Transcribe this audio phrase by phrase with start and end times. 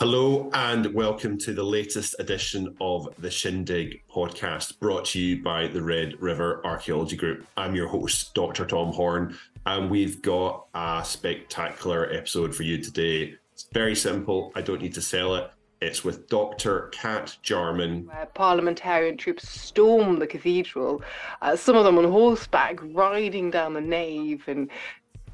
[0.00, 5.66] Hello and welcome to the latest edition of the Shindig podcast brought to you by
[5.66, 7.46] the Red River Archaeology Group.
[7.54, 8.64] I'm your host, Dr.
[8.64, 9.36] Tom Horn,
[9.66, 13.34] and we've got a spectacular episode for you today.
[13.52, 15.50] It's very simple, I don't need to sell it.
[15.82, 16.88] It's with Dr.
[16.92, 18.06] Cat Jarman.
[18.06, 21.02] Where parliamentarian troops storm the cathedral,
[21.42, 24.70] uh, some of them on horseback, riding down the nave and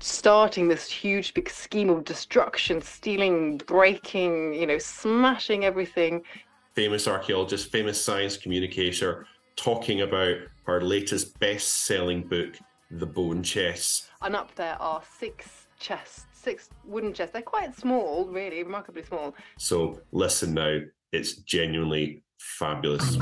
[0.00, 6.22] starting this huge big scheme of destruction, stealing, breaking, you know, smashing everything.
[6.74, 12.56] Famous archaeologist, famous science communicator, talking about her latest best selling book,
[12.90, 14.08] The Bone Chests.
[14.20, 17.32] And up there are six chests, six wooden chests.
[17.32, 19.34] They're quite small, really, remarkably small.
[19.58, 20.80] So listen now,
[21.12, 23.16] it's genuinely fabulous.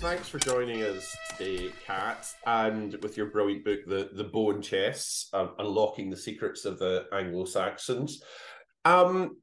[0.00, 5.26] Thanks for joining us today, Cat, and with your brilliant book, The the Bone Chests,
[5.34, 8.22] um, Unlocking the Secrets of the Anglo Saxons.
[8.86, 9.36] Um,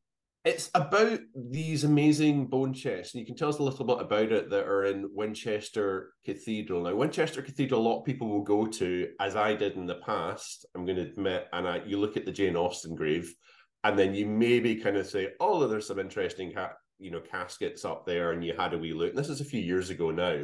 [0.43, 4.31] it's about these amazing bone chests, and you can tell us a little bit about
[4.31, 6.81] it that are in Winchester Cathedral.
[6.81, 10.01] Now, Winchester Cathedral, a lot of people will go to, as I did in the
[10.03, 10.65] past.
[10.73, 13.31] I'm going to admit, and I, you look at the Jane Austen grave,
[13.83, 16.51] and then you maybe kind of say, "Oh, there's some interesting
[16.99, 19.09] you know caskets up there and you had a wee look.
[19.09, 20.43] And this is a few years ago now.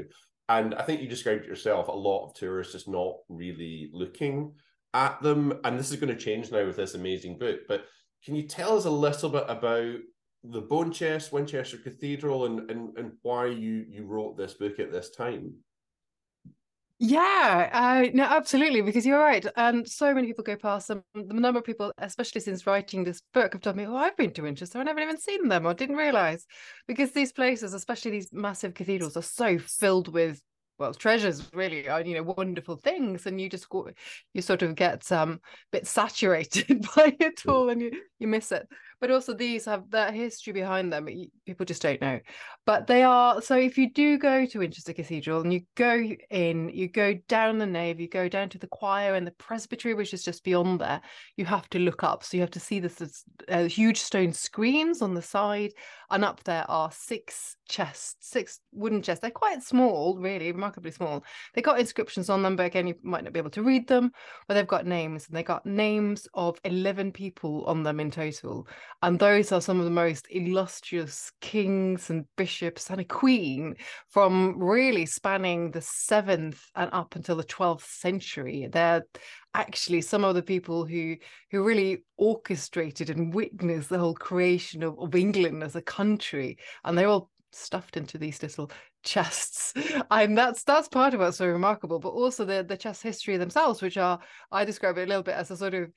[0.50, 4.54] And i think you described it yourself a lot of tourists just not really looking
[4.94, 5.54] at them.
[5.64, 7.86] And this is going to change now with this amazing book but
[8.26, 9.96] can you tell us a little bit about
[10.44, 14.92] the bone chest winchester cathedral and and, and why you you wrote this book at
[14.92, 15.54] this time
[17.06, 19.46] yeah, uh, no, absolutely, because you're right.
[19.58, 21.04] And so many people go past them.
[21.14, 24.32] The number of people, especially since writing this book, have told me, oh, I've been
[24.32, 24.80] to Winchester.
[24.80, 26.46] I've never even seen them or didn't realize.
[26.88, 30.42] Because these places, especially these massive cathedrals, are so filled with
[30.84, 33.90] well treasures really are you know wonderful things and you just go
[34.34, 35.40] you sort of get um a
[35.72, 37.92] bit saturated by it all and you
[38.24, 38.68] you miss it.
[39.02, 41.10] But also these have that history behind them
[41.46, 42.22] people just don't know.
[42.66, 46.70] But they are so if you do go to winchester cathedral and you go in
[46.70, 50.14] you go down the nave you go down to the choir and the presbytery which
[50.14, 51.02] is just beyond there
[51.36, 52.24] you have to look up.
[52.24, 55.74] So you have to see this uh, huge stone screens on the side
[56.10, 61.24] and up there are six chests six wooden chests they're quite small really remarkably small
[61.54, 64.12] They've got inscriptions on them but again you might not be able to read them
[64.48, 68.68] but they've got names and they've got names of 11 people on them in total
[69.02, 73.76] and those are some of the most illustrious kings and bishops and a queen
[74.10, 78.68] from really spanning the seventh and up until the 12th century.
[78.72, 79.04] They're
[79.54, 81.16] actually some of the people who
[81.52, 86.58] who really orchestrated and witnessed the whole creation of, of England as a country.
[86.84, 88.72] And they're all stuffed into these little
[89.04, 89.74] chests.
[90.12, 93.82] And that's that's part of what's so remarkable but also the the chest history themselves
[93.82, 94.20] which are
[94.52, 95.90] i describe it a little bit as a sort of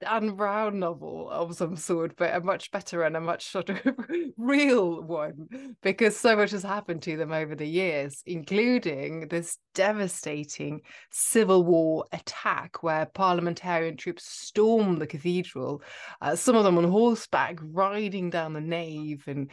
[0.00, 3.80] Dan Brown novel of some sort, but a much better and a much sort of
[4.36, 10.82] real one because so much has happened to them over the years, including this devastating
[11.10, 15.82] civil war attack where parliamentarian troops stormed the cathedral,
[16.20, 19.50] uh, some of them on horseback, riding down the nave and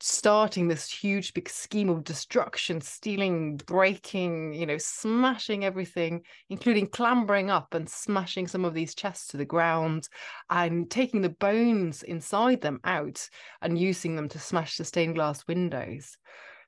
[0.00, 7.50] starting this huge big scheme of destruction, stealing, breaking, you know, smashing everything, including clambering
[7.50, 10.08] up and smashing some of these chests to the ground
[10.50, 13.28] and taking the bones inside them out
[13.62, 16.16] and using them to smash the stained glass windows.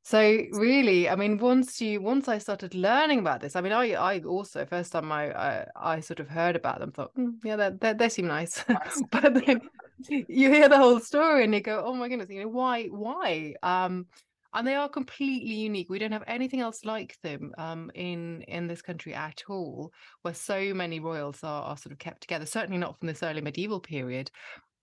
[0.06, 0.20] So
[0.52, 4.20] really, I mean, once you once I started learning about this, I mean, I I
[4.20, 7.70] also first time I I, I sort of heard about them, thought, mm, yeah, they,
[7.80, 8.64] they they seem nice,
[9.10, 9.62] but then
[10.08, 13.54] you hear the whole story and you go, oh my goodness, you know, why why?
[13.64, 14.06] Um,
[14.54, 15.90] and they are completely unique.
[15.90, 20.34] We don't have anything else like them um, in in this country at all, where
[20.34, 22.46] so many royals are, are sort of kept together.
[22.46, 24.30] Certainly not from this early medieval period.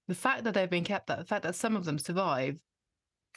[0.10, 2.58] The fact that they've been kept, that the fact that some of them survive,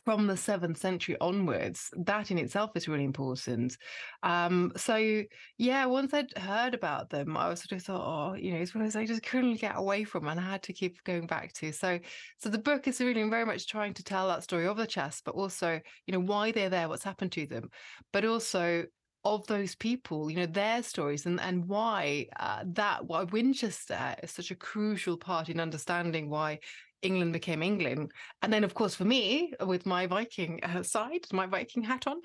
[0.07, 3.77] from the seventh century onwards, that in itself is really important.
[4.23, 5.25] Um, so
[5.59, 8.73] yeah, once I'd heard about them, I was sort of thought, oh, you know, it's
[8.73, 11.27] one of those I just couldn't get away from and I had to keep going
[11.27, 11.73] back to.
[11.73, 11.99] So
[12.39, 15.21] so the book is really very much trying to tell that story of the chess,
[15.25, 17.69] but also, you know, why they're there, what's happened to them,
[18.13, 18.85] but also
[19.25, 24.31] of those people, you know, their stories and and why uh, that why Winchester is
[24.31, 26.61] such a crucial part in understanding why
[27.07, 28.13] England became England.
[28.43, 32.19] And then, of course, for me, with my Viking uh, side, my Viking hat on,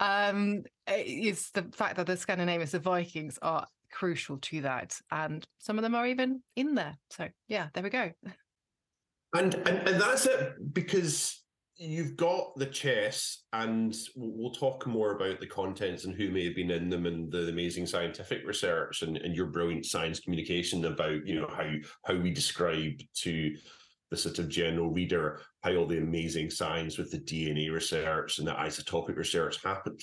[0.00, 4.96] um, is the fact that the Scandinavians, the Vikings, are crucial to that.
[5.10, 6.96] And some of them are even in there.
[7.10, 8.10] So, yeah, there we go.
[9.34, 11.42] And, and, and that's it because
[11.78, 16.54] you've got the chess, and we'll talk more about the contents and who may have
[16.54, 21.26] been in them, and the amazing scientific research and, and your brilliant science communication about
[21.26, 21.70] you know how
[22.04, 23.54] how we describe to
[24.10, 28.46] the sort of general reader how all the amazing science with the DNA research and
[28.46, 30.00] the isotopic research happened.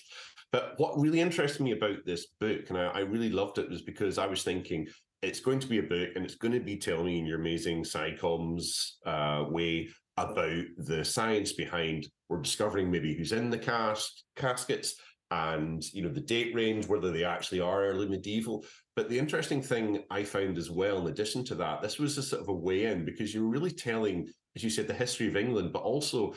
[0.52, 3.82] But what really interested me about this book, and I, I really loved it, was
[3.82, 4.88] because I was thinking
[5.24, 7.40] it's going to be a book and it's going to be telling me in your
[7.40, 14.26] amazing SciComs uh, way about the science behind we're discovering maybe who's in the cast
[14.36, 14.96] caskets
[15.32, 18.64] and you know the date range whether they actually are early medieval
[18.96, 22.24] but the interesting thing i found as well in addition to that this was a
[22.24, 25.36] sort of a way in because you're really telling as you said the history of
[25.36, 26.34] england but also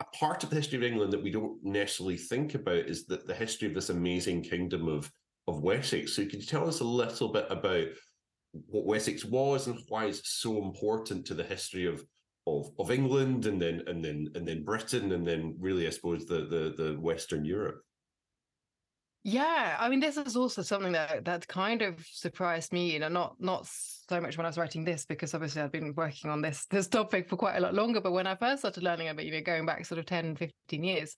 [0.00, 3.26] a part of the history of england that we don't necessarily think about is that
[3.26, 5.10] the history of this amazing kingdom of
[5.48, 7.86] of wessex so could you tell us a little bit about
[8.52, 12.04] what wessex was and why it's so important to the history of
[12.46, 16.26] of of England and then and then and then Britain and then really I suppose
[16.26, 17.82] the the the Western Europe.
[19.24, 22.92] Yeah, I mean, this is also something that that kind of surprised me.
[22.92, 25.94] You know, not not so much when I was writing this because obviously I've been
[25.94, 28.00] working on this this topic for quite a lot longer.
[28.00, 30.82] But when I first started learning about, you know, going back sort of 10, 15
[30.82, 31.14] years,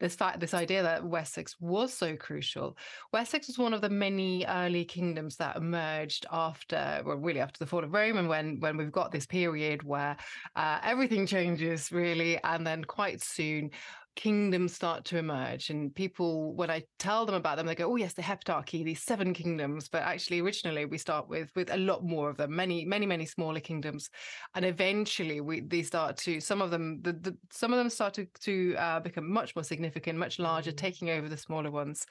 [0.00, 2.76] this fact, this idea that Wessex was so crucial.
[3.12, 7.66] Wessex was one of the many early kingdoms that emerged after, well, really after the
[7.66, 10.16] fall of Rome, and when when we've got this period where
[10.56, 13.70] uh, everything changes really, and then quite soon
[14.16, 17.96] kingdoms start to emerge and people when i tell them about them they go oh
[17.96, 22.04] yes the heptarchy these seven kingdoms but actually originally we start with with a lot
[22.04, 24.10] more of them many many many smaller kingdoms
[24.54, 28.14] and eventually we they start to some of them the, the some of them start
[28.14, 30.76] to, to uh, become much more significant much larger mm.
[30.76, 32.06] taking over the smaller ones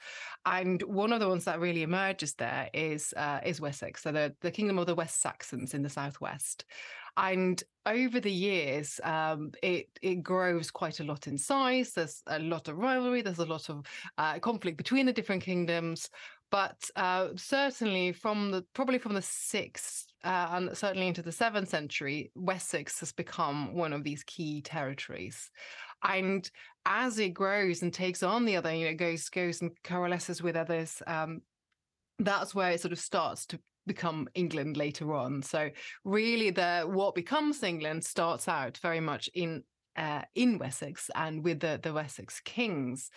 [0.46, 4.34] and one of the ones that really emerges there is uh, is wessex so the,
[4.42, 6.64] the kingdom of the west saxons in the southwest
[7.16, 11.92] and over the years, um, it it grows quite a lot in size.
[11.92, 13.22] There's a lot of rivalry.
[13.22, 13.86] There's a lot of
[14.18, 16.08] uh, conflict between the different kingdoms.
[16.50, 21.68] But uh, certainly from the probably from the sixth uh, and certainly into the seventh
[21.68, 25.50] century, Wessex has become one of these key territories.
[26.02, 26.48] And
[26.86, 30.56] as it grows and takes on the other, you know, goes goes and coalesces with
[30.56, 31.40] others, um,
[32.18, 35.42] that's where it sort of starts to become England later on.
[35.42, 35.70] So
[36.04, 39.64] really, the what becomes England starts out very much in
[39.96, 43.10] uh, in Wessex and with the the Wessex kings.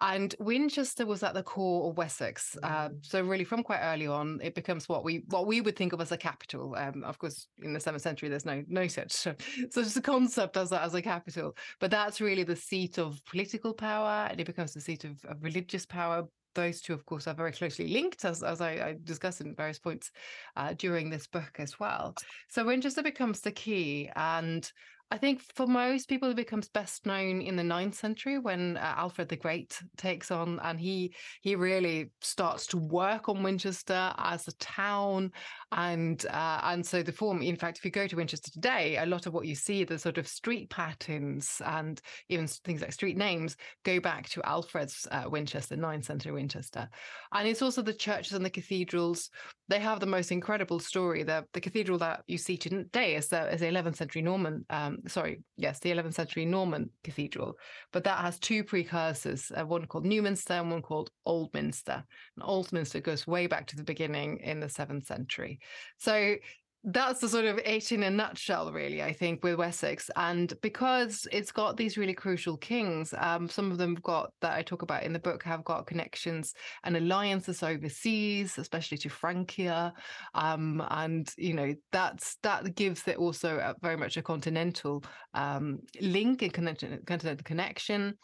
[0.00, 2.56] And Winchester was at the core of Wessex.
[2.62, 3.04] Uh, mm.
[3.04, 6.00] so really, from quite early on, it becomes what we what we would think of
[6.00, 6.76] as a capital.
[6.76, 9.10] Um, of course, in the seventh century, there's no no such
[9.70, 11.56] such a concept as a, as a capital.
[11.80, 15.42] But that's really the seat of political power, and it becomes the seat of, of
[15.42, 19.40] religious power, those two, of course, are very closely linked, as, as I, I discussed
[19.40, 20.10] in various points
[20.56, 22.14] uh, during this book as well.
[22.48, 24.70] So when Winchester becomes the key, and
[25.10, 28.94] I think for most people, it becomes best known in the ninth century when uh,
[28.98, 34.46] Alfred the Great takes on, and he he really starts to work on Winchester as
[34.46, 35.32] a town,
[35.72, 37.40] and uh, and so the form.
[37.40, 39.98] In fact, if you go to Winchester today, a lot of what you see, the
[39.98, 45.24] sort of street patterns and even things like street names, go back to Alfred's uh,
[45.26, 46.86] Winchester, ninth century Winchester,
[47.32, 49.30] and it's also the churches and the cathedrals.
[49.68, 51.22] They have the most incredible story.
[51.22, 54.66] The the cathedral that you see today is the is the 11th century Norman.
[54.68, 57.56] Um, sorry, yes, the 11th century Norman cathedral,
[57.92, 62.02] but that has two precursors, uh, one called Newminster and one called Oldminster.
[62.36, 65.60] And Oldminster goes way back to the beginning in the 7th century.
[65.98, 66.36] So
[66.84, 70.10] that's the sort of it in a nutshell, really, I think, with Wessex.
[70.16, 74.62] And because it's got these really crucial kings, um, some of them got that I
[74.62, 79.92] talk about in the book have got connections and alliances overseas, especially to Francia.
[80.34, 85.02] Um, and, you know, that's that gives it also a, very much a continental
[85.34, 88.14] um, link and continental connection.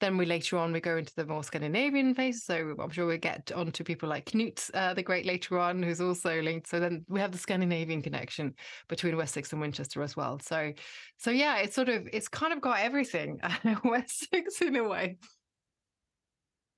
[0.00, 2.44] Then we later on we go into the more Scandinavian phase.
[2.44, 5.82] So I'm sure we'll get on to people like Knut uh, the Great later on,
[5.82, 6.68] who's also linked.
[6.68, 8.54] So then we have the Scandinavian connection
[8.88, 10.38] between Wessex and Winchester as well.
[10.40, 10.72] So
[11.18, 15.18] so yeah, it's sort of it's kind of got everything in Wessex in a way.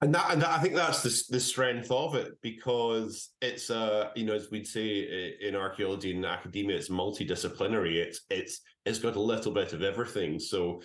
[0.02, 4.09] And that, and that, I think that's the, the strength of it because it's uh
[4.17, 9.14] you know as we'd say in archaeology and academia it's multidisciplinary it's it's it's got
[9.14, 10.83] a little bit of everything so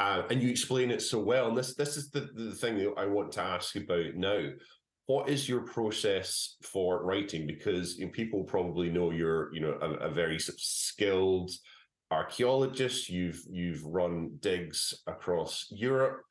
[0.00, 1.48] uh, and you explain it so well.
[1.48, 4.48] And this this is the, the thing that I want to ask about now.
[5.06, 7.46] What is your process for writing?
[7.46, 11.50] Because you know, people probably know you're, you know, a, a very skilled
[12.10, 13.08] archaeologist.
[13.08, 16.22] You've you've run digs across Europe.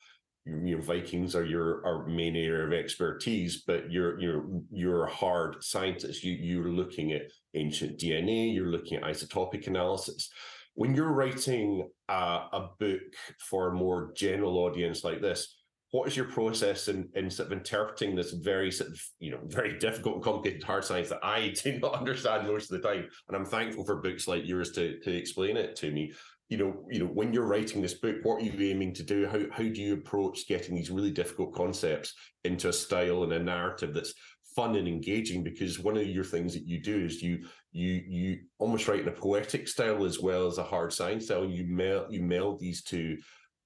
[0.46, 5.06] You, you know, Vikings are your our main area of expertise, but you're you're you're
[5.06, 6.24] a hard scientist.
[6.24, 8.54] You you're looking at ancient DNA.
[8.54, 10.30] You're looking at isotopic analysis.
[10.76, 13.02] When you're writing a, a book
[13.40, 15.56] for a more general audience like this,
[15.94, 19.40] what is your process in, in sort of interpreting this very sort of you know
[19.46, 23.08] very difficult and complicated hard science that I do not understand most of the time,
[23.28, 26.12] and I'm thankful for books like yours to to explain it to me.
[26.50, 29.28] You know, you know, when you're writing this book, what are you aiming to do?
[29.28, 32.14] How how do you approach getting these really difficult concepts
[32.44, 34.14] into a style and a narrative that's
[34.56, 35.44] fun and engaging?
[35.44, 39.08] Because one of your things that you do is you you you almost write in
[39.08, 41.46] a poetic style as well as a hard science style.
[41.46, 43.18] You meld you meld these two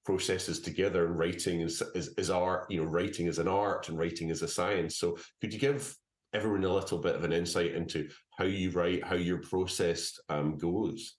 [0.08, 3.98] processes together and writing is, is, is art you know writing is an art and
[3.98, 5.94] writing is a science so could you give
[6.32, 10.56] everyone a little bit of an insight into how you write how your process um,
[10.56, 11.16] goes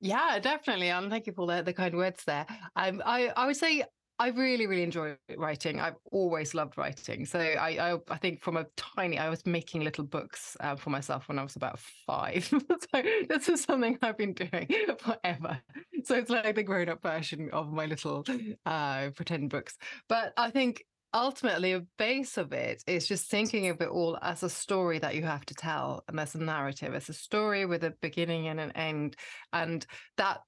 [0.00, 3.46] yeah definitely and um, thank you for the, the kind words there um, I, I
[3.46, 3.84] would say
[4.20, 5.80] I really, really enjoy writing.
[5.80, 7.24] I've always loved writing.
[7.24, 10.90] So I, I, I think from a tiny, I was making little books uh, for
[10.90, 12.44] myself when I was about five.
[12.94, 15.58] so this is something I've been doing forever.
[16.04, 18.26] So it's like the grown-up version of my little
[18.66, 19.78] uh, pretend books.
[20.06, 20.84] But I think
[21.14, 25.14] ultimately a base of it is just thinking of it all as a story that
[25.14, 28.60] you have to tell and as a narrative as a story with a beginning and
[28.60, 29.16] an end
[29.52, 29.86] and
[30.16, 30.40] that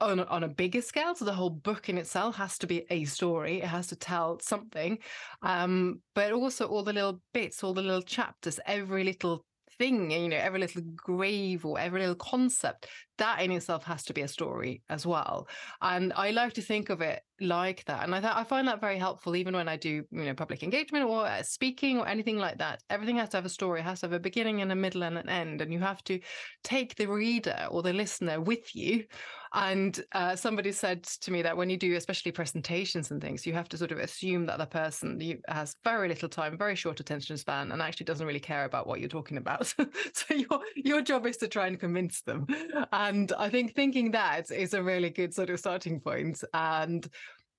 [0.00, 1.14] on a, on a bigger scale.
[1.14, 3.60] So the whole book in itself has to be a story.
[3.60, 4.98] It has to tell something,
[5.42, 9.44] um, but also all the little bits, all the little chapters, every little
[9.78, 12.86] thing, you know, every little grave or every little concept,
[13.18, 15.48] that in itself has to be a story as well.
[15.80, 18.04] And I like to think of it like that.
[18.04, 20.62] And I th- I find that very helpful even when I do, you know, public
[20.62, 22.82] engagement or uh, speaking or anything like that.
[22.90, 25.04] Everything has to have a story, it has to have a beginning and a middle
[25.04, 25.60] and an end.
[25.60, 26.20] And you have to
[26.64, 29.04] take the reader or the listener with you.
[29.52, 33.54] And uh, somebody said to me that when you do, especially presentations and things, you
[33.54, 37.36] have to sort of assume that the person has very little time, very short attention
[37.38, 39.66] span, and actually doesn't really care about what you're talking about.
[40.12, 42.46] so your your job is to try and convince them.
[43.08, 46.42] And I think thinking that is a really good sort of starting point.
[46.52, 47.06] And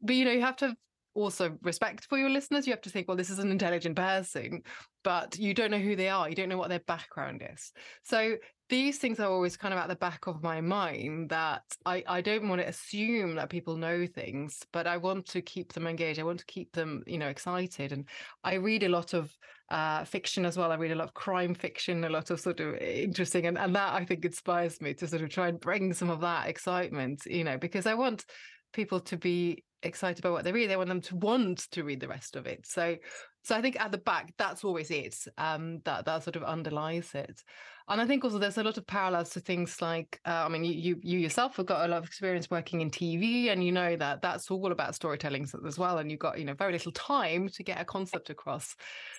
[0.01, 0.75] but you know you have to
[1.13, 4.61] also respect for your listeners you have to think well this is an intelligent person
[5.03, 7.71] but you don't know who they are you don't know what their background is
[8.03, 8.35] so
[8.69, 12.21] these things are always kind of at the back of my mind that I, I
[12.21, 16.19] don't want to assume that people know things, but I want to keep them engaged.
[16.19, 17.93] I want to keep them, you know, excited.
[17.93, 18.05] And
[18.43, 19.31] I read a lot of
[19.69, 20.71] uh, fiction as well.
[20.71, 23.75] I read a lot of crime fiction, a lot of sort of interesting, and, and
[23.75, 27.25] that I think inspires me to sort of try and bring some of that excitement,
[27.25, 28.25] you know, because I want
[28.73, 30.69] people to be excited about what they read.
[30.69, 32.65] They want them to want to read the rest of it.
[32.65, 32.95] So,
[33.43, 35.15] so I think at the back, that's always it.
[35.37, 37.41] Um, that that sort of underlies it.
[37.89, 40.65] And I think also there's a lot of parallels to things like, uh, I mean,
[40.65, 43.71] you, you, you yourself have got a lot of experience working in TV, and you
[43.71, 45.99] know that that's all about storytelling as well.
[45.99, 48.75] And you've got you know very little time to get a concept across.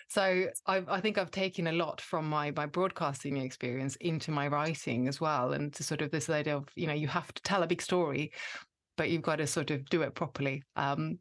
[0.09, 4.49] So I, I think I've taken a lot from my my broadcasting experience into my
[4.49, 7.43] writing as well, and to sort of this idea of you know you have to
[7.43, 8.33] tell a big story,
[8.99, 10.62] but you've got to sort of do it properly.
[10.76, 11.19] Um,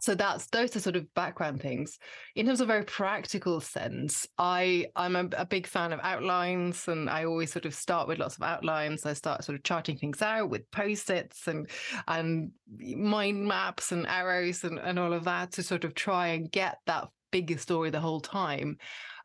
[0.00, 1.98] so that's those are sort of background things
[2.34, 7.08] in terms of very practical sense i i'm a, a, big fan of outlines and
[7.08, 10.20] i always sort of start with lots of outlines i start sort of charting things
[10.20, 11.70] out with post-its and
[12.08, 16.52] and mind maps and arrows and, and all of that to sort of try and
[16.52, 18.76] get that bigger story the whole time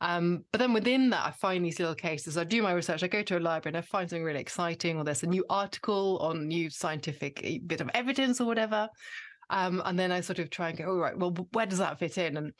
[0.02, 2.36] um, but then within that, I find these little cases.
[2.36, 3.04] I do my research.
[3.04, 5.46] I go to a library and I find something really exciting, or there's a new
[5.48, 8.90] article on new scientific eh, bit of evidence or whatever.
[9.52, 12.00] Um, and then I sort of try and go, all right, well, where does that
[12.00, 12.36] fit in?
[12.38, 12.52] And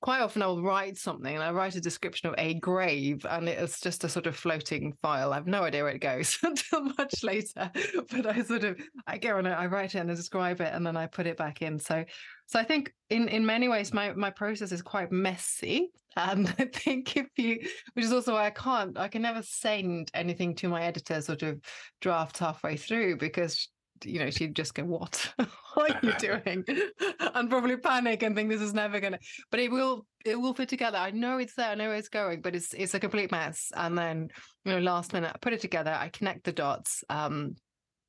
[0.00, 3.80] quite often I'll write something and I write a description of a grave and it's
[3.80, 5.32] just a sort of floating file.
[5.32, 7.70] I have no idea where it goes until much later.
[8.10, 10.86] But I sort of I go and I write it and I describe it and
[10.86, 11.78] then I put it back in.
[11.78, 12.04] So
[12.46, 15.90] so I think in in many ways my my process is quite messy.
[16.16, 17.58] And I think if you
[17.94, 21.42] which is also why I can't I can never send anything to my editor sort
[21.42, 21.60] of
[22.00, 23.68] draft halfway through because
[24.04, 25.32] you know, she'd just go, "What?
[25.74, 26.64] what are you doing?"
[27.34, 29.18] and probably panic and think this is never gonna.
[29.50, 30.98] But it will, it will fit together.
[30.98, 31.70] I know it's there.
[31.70, 33.72] I know it's going, but it's it's a complete mess.
[33.74, 34.28] And then,
[34.64, 35.96] you know, last minute, I put it together.
[35.98, 37.56] I connect the dots, um,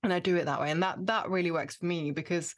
[0.04, 0.72] and I do it that way.
[0.72, 2.56] And that that really works for me because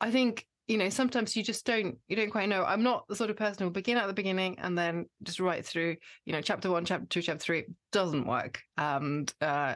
[0.00, 3.16] I think you know sometimes you just don't you don't quite know i'm not the
[3.16, 6.32] sort of person who will begin at the beginning and then just write through you
[6.32, 9.74] know chapter one chapter two chapter three doesn't work and uh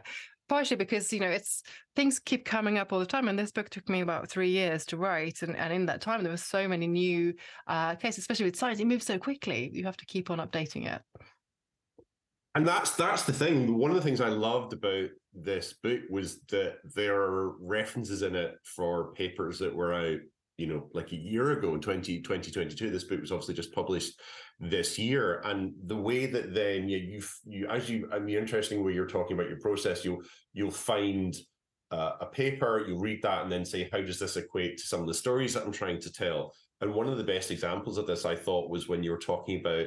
[0.48, 1.62] partially because you know it's
[1.94, 4.84] things keep coming up all the time and this book took me about three years
[4.86, 7.34] to write and, and in that time there were so many new
[7.66, 10.86] uh, cases especially with science it moves so quickly you have to keep on updating
[10.86, 11.02] it.
[12.54, 16.40] And that's that's the thing one of the things i loved about this book was
[16.50, 20.18] that there are references in it for papers that were out
[20.58, 22.90] you know, like a year ago in 20, 2022.
[22.90, 24.20] This book was obviously just published
[24.58, 25.40] this year.
[25.44, 29.06] And the way that then you, you, you as you, I mean, interesting where you're
[29.06, 30.20] talking about your process, you'll,
[30.52, 31.34] you'll find
[31.92, 35.00] uh, a paper, you read that, and then say, how does this equate to some
[35.00, 36.52] of the stories that I'm trying to tell?
[36.80, 39.60] And one of the best examples of this, I thought, was when you were talking
[39.60, 39.86] about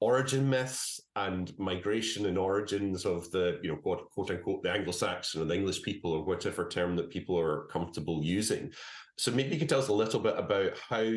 [0.00, 5.40] origin myths and migration and origins of the, you know, quote, quote unquote, the Anglo-Saxon
[5.40, 8.70] or the English people or whatever term that people are comfortable using.
[9.18, 11.10] So maybe you could tell us a little bit about how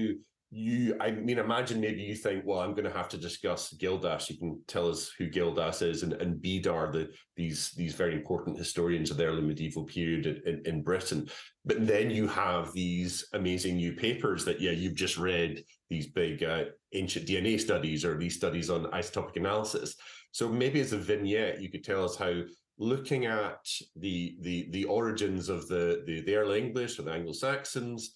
[0.51, 4.31] you i mean imagine maybe you think well i'm going to have to discuss gildas
[4.31, 8.15] you can tell us who gildas is and, and bede are the these these very
[8.15, 11.29] important historians of the early medieval period in, in britain
[11.65, 16.43] but then you have these amazing new papers that yeah you've just read these big
[16.43, 19.96] uh, ancient dna studies or these studies on isotopic analysis
[20.31, 22.41] so maybe as a vignette you could tell us how
[22.77, 23.65] looking at
[23.96, 28.15] the the the origins of the the, the early english or the anglo-saxons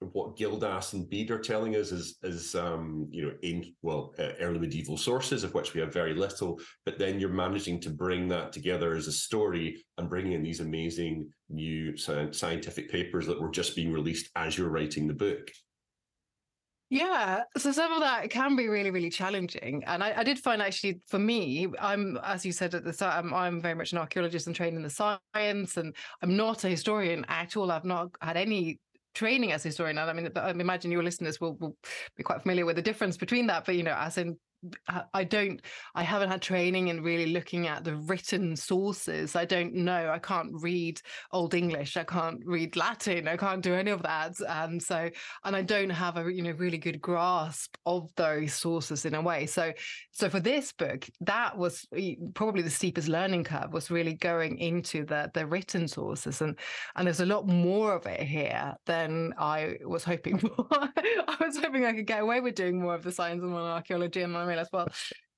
[0.00, 4.32] what Gildas and Bede are telling us is, is um, you know, in well, uh,
[4.40, 8.26] early medieval sources of which we have very little, but then you're managing to bring
[8.28, 13.50] that together as a story and bringing in these amazing new scientific papers that were
[13.50, 15.50] just being released as you're writing the book.
[16.92, 19.84] Yeah, so some of that can be really, really challenging.
[19.86, 23.14] And I, I, did find actually for me, I'm, as you said at the start,
[23.14, 26.68] I'm, I'm very much an archaeologist and trained in the science, and I'm not a
[26.68, 27.70] historian at all.
[27.70, 28.80] I've not had any
[29.14, 29.98] training as a historian.
[29.98, 31.76] I mean, I um, imagine your listeners will, will
[32.16, 33.66] be quite familiar with the difference between that.
[33.66, 34.36] But you know, as in
[35.14, 35.60] I don't,
[35.94, 39.34] I haven't had training in really looking at the written sources.
[39.34, 40.10] I don't know.
[40.10, 41.00] I can't read
[41.32, 41.96] Old English.
[41.96, 43.26] I can't read Latin.
[43.26, 44.34] I can't do any of that.
[44.48, 45.08] And so,
[45.44, 49.22] and I don't have a, you know, really good grasp of those sources in a
[49.22, 49.46] way.
[49.46, 49.72] So,
[50.10, 54.58] so for this book, that was eh, probably the steepest learning curve was really going
[54.58, 56.42] into the, the written sources.
[56.42, 56.58] And,
[56.96, 60.66] and there's a lot more of it here than I was hoping for.
[60.70, 64.22] I was hoping I could get away with doing more of the science and archaeology
[64.22, 64.88] and realized, well,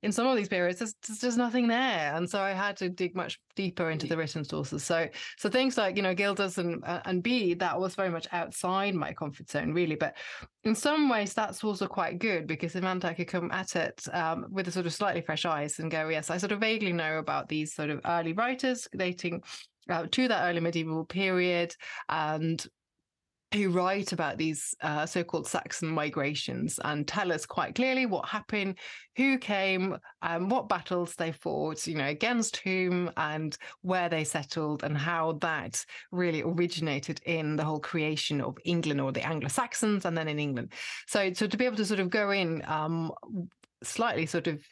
[0.03, 2.89] in some of these periods, there's, there's just nothing there, and so I had to
[2.89, 4.83] dig much deeper into the written sources.
[4.83, 8.27] So, so things like you know Gildas and uh, and Bede that was very much
[8.33, 9.95] outside my comfort zone, really.
[9.95, 10.17] But
[10.65, 14.03] in some ways, that's also quite good because it meant I could come at it
[14.13, 16.93] um, with a sort of slightly fresh eyes and go, yes, I sort of vaguely
[16.93, 19.43] know about these sort of early writers dating
[19.89, 21.75] uh, to that early medieval period
[22.09, 22.65] and
[23.55, 28.79] who write about these uh, so-called Saxon migrations and tell us quite clearly what happened,
[29.17, 34.85] who came, um, what battles they fought, you know, against whom, and where they settled,
[34.85, 40.17] and how that really originated in the whole creation of England or the Anglo-Saxons, and
[40.17, 40.73] then in England.
[41.07, 43.13] So, so to be able to sort of go in um,
[43.83, 44.63] slightly sort of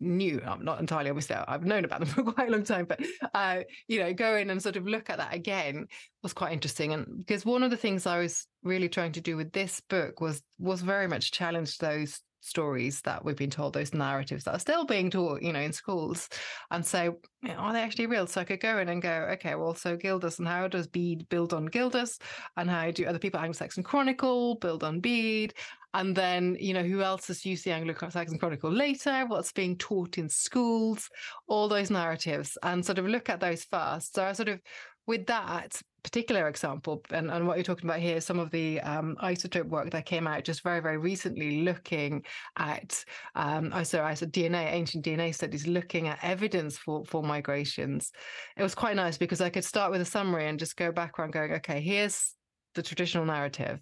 [0.00, 3.00] new i'm not entirely obviously i've known about them for quite a long time but
[3.34, 5.86] uh, you know go in and sort of look at that again
[6.22, 6.92] was quite interesting.
[6.92, 10.20] And because one of the things i was really trying to do with this book
[10.20, 14.58] was was very much challenge those stories that we've been told, those narratives that are
[14.58, 16.28] still being taught, you know, in schools,
[16.70, 17.10] and say,
[17.56, 18.26] are they actually real?
[18.26, 21.28] So I could go in and go, okay, well, so Gildas and how does Bede
[21.28, 22.18] build on Gildas,
[22.56, 25.54] and how do other people Anglo-Saxon Chronicle build on Bede,
[25.92, 29.24] and then you know who else has used the Anglo-Saxon Chronicle later?
[29.26, 31.10] What's being taught in schools?
[31.48, 34.14] All those narratives, and sort of look at those first.
[34.14, 34.60] So I sort of
[35.06, 39.16] with that particular example and, and what you're talking about here some of the um,
[39.22, 42.22] isotope work that came out just very very recently looking
[42.56, 48.12] at um, sorry, so dna ancient dna studies looking at evidence for for migrations.
[48.56, 51.32] It was quite nice because i could start with a summary and just go background
[51.32, 52.34] going okay here's
[52.74, 53.80] the traditional narrative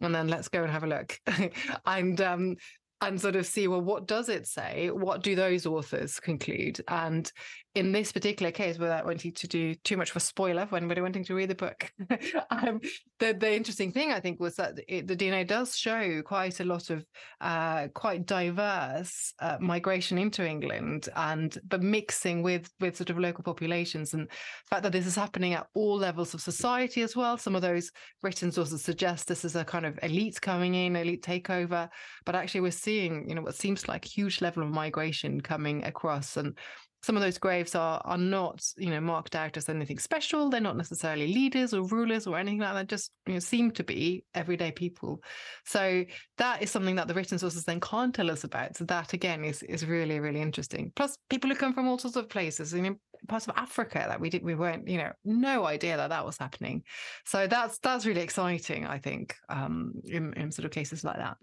[0.00, 1.18] and then let's go and have a look.
[1.86, 2.56] And um,
[3.02, 4.90] and sort of see well what does it say?
[4.90, 6.80] What do those authors conclude?
[6.88, 7.30] And
[7.74, 11.00] in this particular case without wanting to do too much of a spoiler for anybody
[11.00, 11.92] wanting to read the book
[12.50, 12.80] um,
[13.18, 16.64] the, the interesting thing i think was that it, the dna does show quite a
[16.64, 17.04] lot of
[17.40, 23.44] uh, quite diverse uh, migration into england and but mixing with with sort of local
[23.44, 24.34] populations and the
[24.68, 27.90] fact that this is happening at all levels of society as well some of those
[28.22, 31.88] written sources suggest this is a kind of elite coming in elite takeover
[32.26, 36.36] but actually we're seeing you know, what seems like huge level of migration coming across.
[36.36, 36.56] And
[37.02, 40.50] some of those graves are are not, you know, marked out as anything special.
[40.50, 42.88] They're not necessarily leaders or rulers or anything like that.
[42.88, 45.22] Just you know, seem to be everyday people.
[45.64, 46.04] So
[46.38, 48.76] that is something that the written sources then can't tell us about.
[48.76, 50.92] So that again is is really really interesting.
[50.94, 52.96] Plus, people who come from all sorts of places, you know,
[53.28, 56.36] parts of Africa that we did we weren't, you know, no idea that that was
[56.38, 56.82] happening.
[57.24, 58.86] So that's that's really exciting.
[58.86, 61.36] I think um, in in sort of cases like that.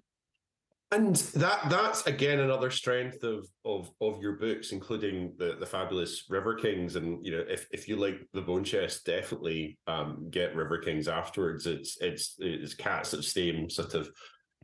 [0.91, 6.23] And that that's again another strength of of of your books, including the the fabulous
[6.29, 6.95] River Kings.
[6.95, 11.09] And you know, if if you like the Bone Chest, definitely um, get River Kings
[11.09, 11.65] afterwards.
[11.65, 14.09] It's it's it's Cat's that same sort of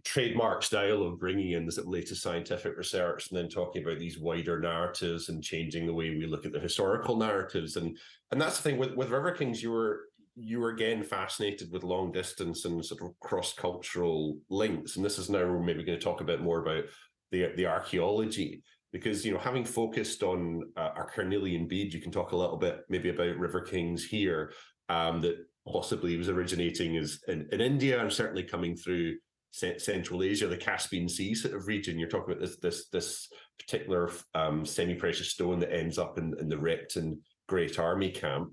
[0.04, 4.60] trademark style of bringing in the latest scientific research and then talking about these wider
[4.60, 7.98] narratives and changing the way we look at the historical narratives and
[8.32, 10.02] and that's the thing with with river kings you were
[10.36, 15.18] you were again fascinated with long distance and sort of cross cultural links, and this
[15.18, 16.86] is now we're maybe going to talk a bit more about
[17.32, 22.12] the the archaeology because you know having focused on uh, our carnelian bead, you can
[22.12, 24.54] talk a little bit maybe about River Kings here
[24.90, 29.16] um, that possibly was originating as in, in India and certainly coming through
[29.52, 32.00] Central Asia, the Caspian Sea sort of region.
[32.00, 33.28] You're talking about this this this
[33.60, 38.50] particular um, semi-precious stone that ends up in, in the Repton Great Army Camp.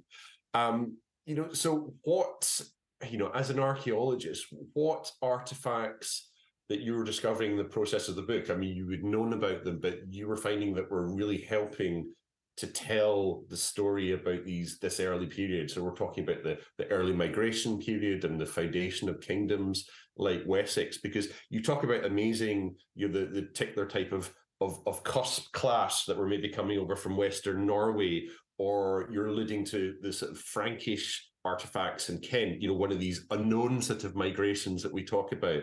[0.53, 0.97] Um,
[1.31, 2.61] you know, so what
[3.09, 6.29] you know, as an archaeologist, what artifacts
[6.69, 8.51] that you were discovering in the process of the book?
[8.51, 12.13] I mean, you had known about them, but you were finding that were really helping
[12.57, 15.71] to tell the story about these this early period.
[15.71, 20.43] So we're talking about the, the early migration period and the foundation of kingdoms like
[20.47, 25.05] Wessex, because you talk about amazing, you know, the, the particular type of of of
[25.05, 28.27] cusp class that were maybe coming over from Western Norway,
[28.61, 33.01] or you're alluding to the sort of Frankish artifacts in Kent, you know, one of
[33.01, 35.63] these unknown sort of migrations that we talk about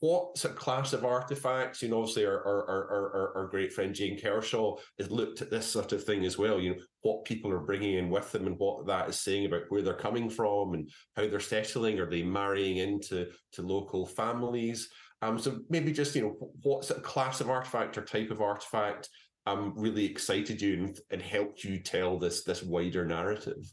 [0.00, 3.72] what sort of class of artifacts, you know, obviously our, our, our, our, our great
[3.72, 7.24] friend Jane Kershaw has looked at this sort of thing as well, you know, what
[7.24, 10.28] people are bringing in with them and what that is saying about where they're coming
[10.28, 12.00] from and how they're settling.
[12.00, 14.88] Are they marrying into to local families?
[15.22, 18.40] Um, so maybe just, you know, what sort of class of artifact or type of
[18.40, 19.08] artifact
[19.46, 23.72] um, really excited you and, and helped you tell this this wider narrative?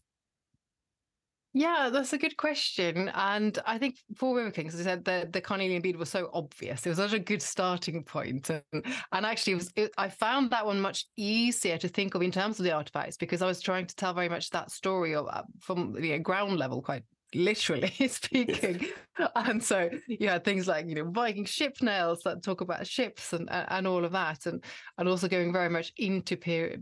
[1.54, 3.10] Yeah, that's a good question.
[3.16, 6.30] And I think for River Kings, as I said, the, the carnelian bead was so
[6.32, 6.86] obvious.
[6.86, 8.52] It was such a good starting point.
[8.52, 12.22] And, and actually, it was, it, I found that one much easier to think of
[12.22, 15.16] in terms of the artifacts because I was trying to tell very much that story
[15.16, 17.04] of, uh, from the you know, ground level, quite
[17.36, 18.88] literally speaking.
[19.36, 23.34] and so you had things like, you know, Viking ship nails that talk about ships
[23.34, 24.46] and and all of that.
[24.46, 24.64] And
[24.98, 26.38] and also going very much into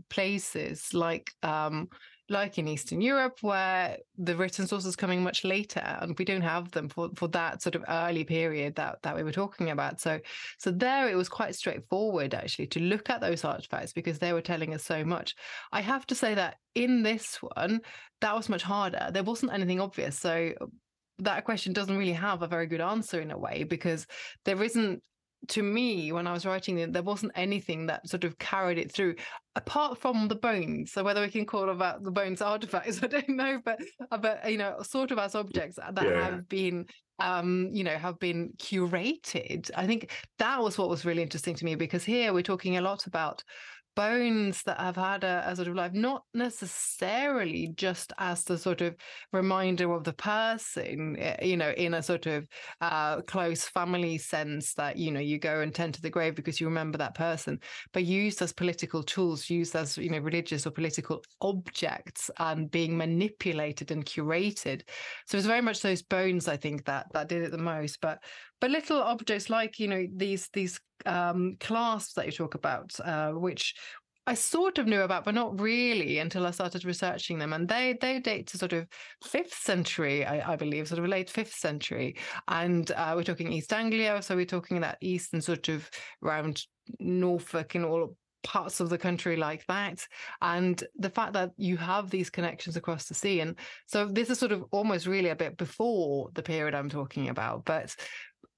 [0.08, 1.88] places like um
[2.28, 6.70] like in Eastern Europe, where the written sources coming much later, and we don't have
[6.72, 10.00] them for, for that sort of early period that, that we were talking about.
[10.00, 10.20] So,
[10.58, 14.40] so there it was quite straightforward actually to look at those artifacts because they were
[14.40, 15.34] telling us so much.
[15.72, 17.80] I have to say that in this one,
[18.20, 19.10] that was much harder.
[19.12, 20.18] There wasn't anything obvious.
[20.18, 20.52] So
[21.18, 24.06] that question doesn't really have a very good answer in a way because
[24.44, 25.02] there isn't
[25.48, 28.92] to me when I was writing it, there wasn't anything that sort of carried it
[28.92, 29.16] through,
[29.54, 30.92] apart from the bones.
[30.92, 33.80] So whether we can call about the bones artifacts, I don't know, but
[34.10, 36.24] uh, but you know, sort of as objects that yeah.
[36.24, 36.86] have been
[37.18, 39.70] um, you know, have been curated.
[39.74, 42.82] I think that was what was really interesting to me because here we're talking a
[42.82, 43.42] lot about
[43.96, 48.82] bones that I've had a, a, sort of life, not necessarily just as the sort
[48.82, 48.94] of
[49.32, 52.46] reminder of the person, eh, you know, in a sort of
[52.80, 56.60] uh, close family sense that, you know, you go and tend to the grave because
[56.60, 57.58] you remember that person,
[57.92, 62.96] but used as political tools, used as, you know, religious or political objects and being
[62.96, 64.82] manipulated and curated.
[65.26, 68.00] So it's very much those bones, I think, that that did it the most.
[68.02, 68.22] But
[68.60, 73.32] but little objects like you know these these um, clasps that you talk about, uh,
[73.32, 73.74] which
[74.28, 77.52] I sort of knew about, but not really until I started researching them.
[77.52, 78.86] And they they date to sort of
[79.24, 82.16] fifth century, I, I believe, sort of late fifth century.
[82.48, 85.88] And uh, we're talking East Anglia, so we're talking that eastern sort of
[86.24, 86.62] around
[86.98, 90.06] Norfolk and all parts of the country like that
[90.40, 94.38] and the fact that you have these connections across the sea and so this is
[94.38, 97.92] sort of almost really a bit before the period i'm talking about but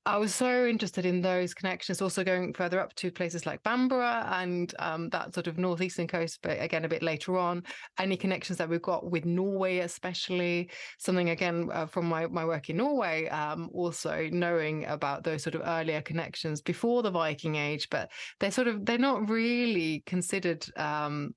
[0.06, 4.24] I was so interested in those connections, also going further up to places like Bamburgh
[4.30, 7.62] and um, that sort of northeastern coast, but again, a bit later on.
[7.98, 12.70] Any connections that we've got with Norway, especially something again uh, from my, my work
[12.70, 17.88] in Norway, um, also knowing about those sort of earlier connections before the Viking Age,
[17.90, 20.64] but they're sort of, they're not really considered.
[20.76, 21.34] Um,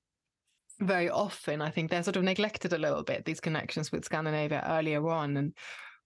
[0.80, 4.64] very often, I think they're sort of neglected a little bit, these connections with Scandinavia
[4.66, 5.36] earlier on.
[5.36, 5.52] And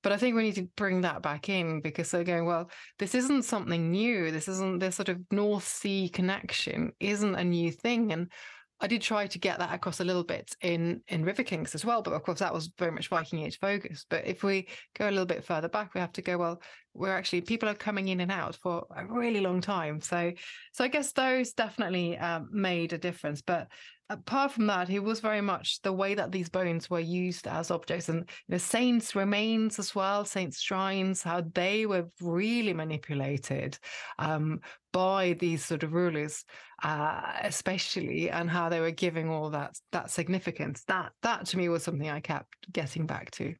[0.06, 3.12] but I think we need to bring that back in because they're going, well, this
[3.12, 4.30] isn't something new.
[4.30, 8.12] This isn't this sort of North Sea connection isn't a new thing.
[8.12, 8.30] And
[8.78, 11.84] I did try to get that across a little bit in in River Kings as
[11.84, 14.06] well, but of course that was very much Viking Age focused.
[14.08, 16.62] But if we go a little bit further back, we have to go well.
[16.96, 20.32] We're actually people are coming in and out for a really long time, so
[20.72, 23.42] so I guess those definitely um, made a difference.
[23.42, 23.68] But
[24.08, 27.70] apart from that, he was very much the way that these bones were used as
[27.70, 33.78] objects and you know, saints' remains as well, saints' shrines, how they were really manipulated
[34.18, 34.60] um,
[34.92, 36.44] by these sort of rulers,
[36.82, 40.84] uh, especially, and how they were giving all that that significance.
[40.84, 43.54] That that to me was something I kept getting back to.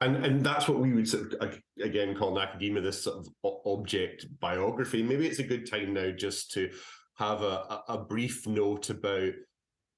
[0.00, 3.54] And and that's what we would sort of again call in academia this sort of
[3.64, 5.02] object biography.
[5.02, 6.70] Maybe it's a good time now just to
[7.16, 9.32] have a, a brief note about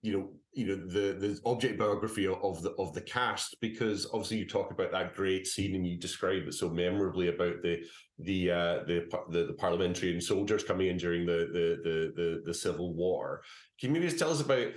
[0.03, 4.39] you know you know the the object biography of the of the cast because obviously
[4.39, 7.81] you talk about that great scene and you describe it so memorably about the
[8.21, 12.55] the uh, the, the, the parliamentarian soldiers coming in during the, the the the the
[12.55, 13.43] civil war.
[13.81, 14.69] Can you maybe just tell us about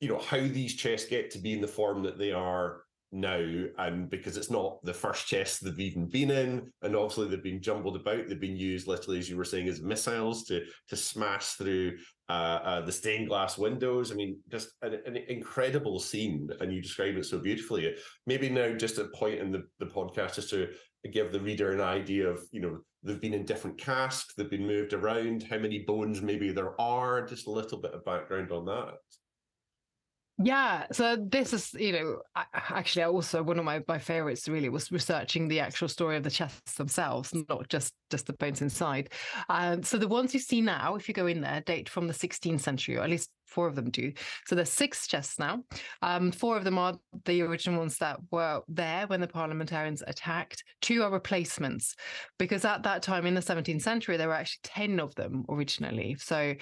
[0.00, 3.64] you know how these chests get to be in the form that they are now
[3.78, 7.60] and because it's not the first chest they've even been in and obviously they've been
[7.60, 11.54] jumbled about they've been used literally as you were saying as missiles to to smash
[11.54, 11.96] through
[12.28, 14.12] uh, uh, the stained glass windows.
[14.12, 17.92] I mean just an, an, incredible scene and you describe it so beautifully.
[18.24, 20.68] Maybe now just a point in the, the podcast just to
[21.10, 24.66] give the reader an idea of you know they've been in different casts they've been
[24.66, 28.66] moved around how many bones maybe there are just a little bit of background on
[28.66, 28.96] that
[30.42, 32.20] yeah, so this is, you know,
[32.54, 36.30] actually, also one of my, my favorites really was researching the actual story of the
[36.30, 39.10] chests themselves, not just just the bones inside.
[39.48, 42.14] Um, so the ones you see now, if you go in there, date from the
[42.14, 44.12] 16th century, or at least four of them do.
[44.46, 45.62] So there's six chests now.
[46.00, 50.64] Um, four of them are the original ones that were there when the parliamentarians attacked.
[50.80, 51.94] Two are replacements,
[52.38, 56.16] because at that time in the 17th century, there were actually 10 of them originally.
[56.18, 56.54] So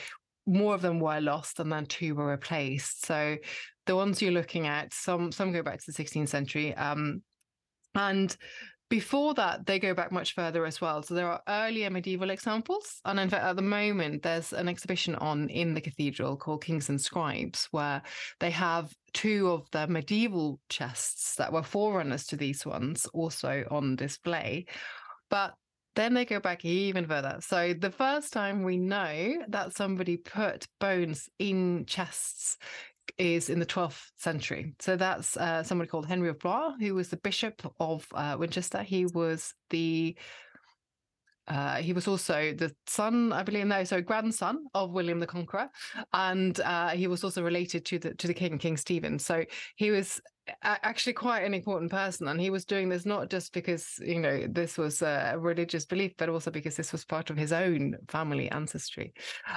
[0.49, 3.05] more of them were lost and then two were replaced.
[3.07, 3.37] So
[3.87, 6.75] the ones you're looking at, some some go back to the 16th century.
[6.75, 7.23] Um,
[7.95, 8.35] and
[8.91, 11.03] before that, they go back much further as well.
[11.03, 13.01] So there are earlier medieval examples.
[13.05, 16.89] And in fact, at the moment, there's an exhibition on in the cathedral called Kings
[16.89, 18.01] and Scribes, where
[18.41, 23.97] they have two of the medieval chests that were forerunners to these ones also on
[23.97, 24.65] display.
[25.29, 25.53] But
[25.99, 27.39] then they go back even further.
[27.41, 32.57] So the first time we know that somebody put bones in chests
[33.19, 34.75] is in the 12th century.
[34.79, 38.85] So that's uh, somebody called Henry of Blois, who was the Bishop of uh, Winchester.
[38.85, 40.17] He was the
[41.49, 45.71] uh, he was also the son, I believe, no, so grandson of William the Conqueror,
[46.13, 49.19] and uh, he was also related to the to the king, King Stephen.
[49.19, 50.21] So he was
[50.63, 54.47] actually quite an important person, and he was doing this not just because you know
[54.49, 58.51] this was a religious belief, but also because this was part of his own family
[58.51, 59.13] ancestry.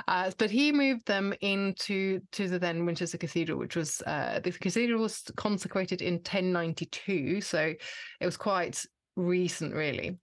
[0.08, 4.52] Uh, but he moved them into to the then Winchester Cathedral, which was uh, the
[4.52, 7.74] cathedral was consecrated in 1092, so
[8.20, 8.84] it was quite
[9.16, 10.18] recent, really.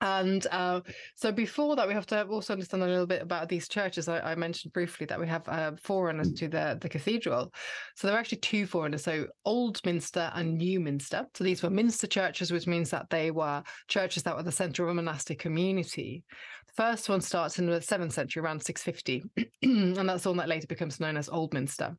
[0.00, 0.82] And uh,
[1.14, 4.08] so before that, we have to also understand a little bit about these churches.
[4.08, 7.52] I, I mentioned briefly that we have uh, forerunners to the, the cathedral.
[7.94, 11.26] So there are actually two forerunners, so Old Minster and New Minster.
[11.34, 14.84] So these were Minster churches, which means that they were churches that were the center
[14.84, 16.24] of a monastic community.
[16.66, 20.48] The first one starts in the 7th century, around 650, and that's the one that
[20.48, 21.96] later becomes known as Old Minster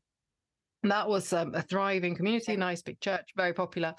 [0.92, 3.94] that was um, a thriving community, nice big church, very popular.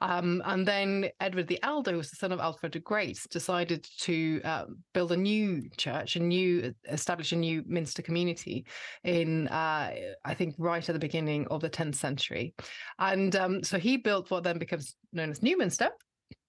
[0.00, 3.86] Um, and then Edward the Elder, who was the son of Alfred the Great, decided
[4.00, 8.66] to uh, build a new church, a new establish a new Minster community
[9.04, 9.92] in, uh,
[10.24, 12.54] I think, right at the beginning of the 10th century.
[12.98, 15.90] And um, so he built what then becomes known as New Minster,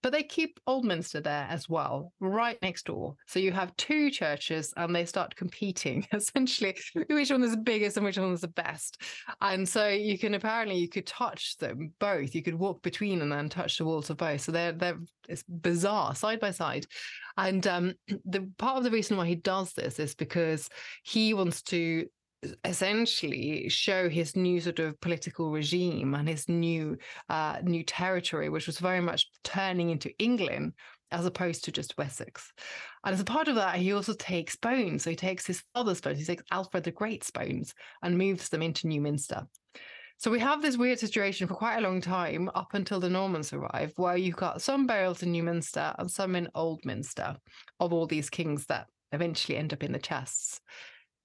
[0.03, 3.15] but they keep Oldminster there as well, right next door.
[3.25, 6.75] So you have two churches and they start competing essentially
[7.07, 9.01] which one is the biggest and which one is the best.
[9.41, 12.35] And so you can apparently you could touch them both.
[12.35, 14.41] You could walk between and then touch the walls of both.
[14.41, 16.85] So they're they're it's bizarre side by side.
[17.37, 17.93] And um,
[18.25, 20.69] the part of the reason why he does this is because
[21.03, 22.07] he wants to
[22.63, 26.97] essentially show his new sort of political regime and his new
[27.29, 30.73] uh, new territory, which was very much turning into England
[31.11, 32.51] as opposed to just Wessex.
[33.05, 35.03] And as a part of that, he also takes bones.
[35.03, 38.61] So he takes his father's bones, he takes Alfred the Great's bones and moves them
[38.61, 39.47] into Newminster.
[40.19, 43.53] So we have this weird situation for quite a long time up until the Normans
[43.53, 47.37] arrive, where you've got some burials in Newminster and some in Old Minster
[47.79, 50.59] of all these kings that eventually end up in the chests.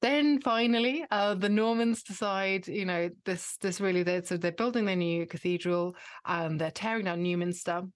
[0.03, 4.85] Then finally, uh, the Normans decide, you know, this this really they're so they're building
[4.85, 5.95] their new cathedral
[6.27, 7.89] and they're tearing down Newminster.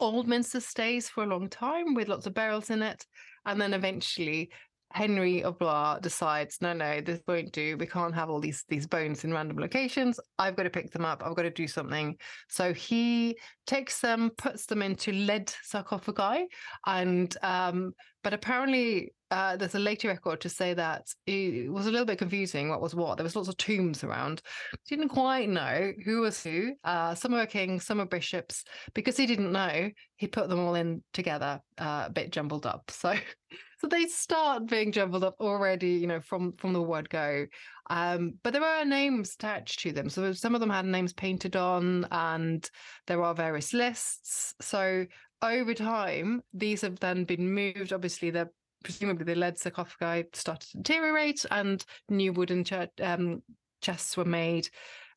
[0.00, 3.06] Old Minster stays for a long time with lots of barrels in it,
[3.46, 4.50] and then eventually
[4.92, 7.76] Henry of Blois decides, no, no, this won't do.
[7.76, 10.18] We can't have all these these bones in random locations.
[10.38, 11.22] I've got to pick them up.
[11.24, 12.16] I've got to do something.
[12.48, 16.46] So he takes them, puts them into lead sarcophagi,
[16.86, 21.90] and um, but apparently uh, there's a later record to say that it was a
[21.90, 23.16] little bit confusing what was what.
[23.16, 24.42] There was lots of tombs around.
[24.84, 26.72] He didn't quite know who was who.
[26.82, 28.64] Uh, some were kings, some were bishops.
[28.92, 32.90] Because he didn't know, he put them all in together, uh, a bit jumbled up.
[32.90, 33.14] So,
[33.80, 37.46] so they start being jumbled up already, you know, from from the word go.
[37.88, 40.10] Um, but there are names attached to them.
[40.10, 42.68] So some of them had names painted on, and
[43.06, 44.54] there are various lists.
[44.60, 45.06] So
[45.40, 47.92] over time, these have then been moved.
[47.92, 48.50] Obviously, they're
[48.84, 53.42] presumably the lead sarcophagi started to deteriorate and new wooden church, um,
[53.80, 54.68] chests were made.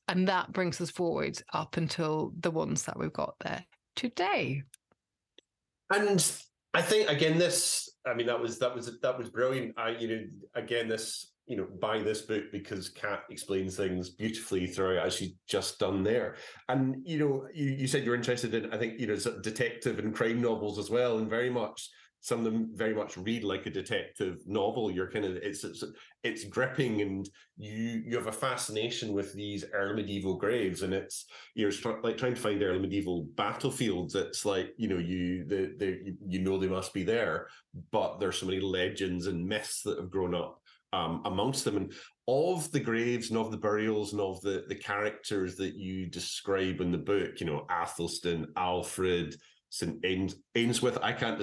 [0.07, 4.63] And that brings us forward up until the ones that we've got there today.
[5.89, 6.19] And
[6.73, 7.89] I think again, this.
[8.05, 9.75] I mean, that was that was that was brilliant.
[9.77, 10.23] I, you know,
[10.55, 15.33] again, this you know, buy this book because Cat explains things beautifully throughout, as she's
[15.47, 16.35] just done there.
[16.69, 20.15] And you know, you, you said you're interested in, I think, you know, detective and
[20.15, 21.89] crime novels as well, and very much
[22.23, 24.89] some of them very much read like a detective novel.
[24.89, 25.83] You're kind of it's it's
[26.23, 31.25] it's gripping, and you you have a fascination with these early medieval graves, and it's
[31.53, 34.15] you're like trying to find early medieval battlefields.
[34.15, 37.47] It's like you know you the the you know they must be there,
[37.91, 40.61] but there's so many legends and myths that have grown up
[40.93, 41.75] um, amongst them.
[41.75, 41.93] And
[42.29, 46.79] of the graves and of the burials and of the, the characters that you describe
[46.79, 49.35] in the book, you know, Athelstan, Alfred,
[49.71, 50.01] St.
[50.03, 51.37] Ains- Ainsworth, I can't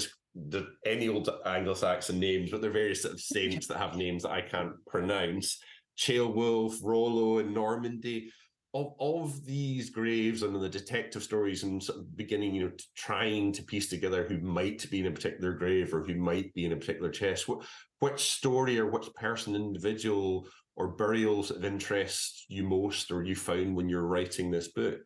[0.49, 4.33] describe any old Anglo-Saxon names, but they're various sort of saints that have names that
[4.33, 5.59] I can't pronounce.
[5.99, 8.31] Ceolwulf, Rollo, and Normandy
[8.73, 13.53] of, of these graves and the detective stories and sort of beginning, you know, trying
[13.53, 16.73] to piece together who might be in a particular grave or who might be in
[16.73, 17.64] a particular chest, what,
[17.99, 23.75] which story or which person, individual or burials of interest you most or you found
[23.75, 25.01] when you're writing this book?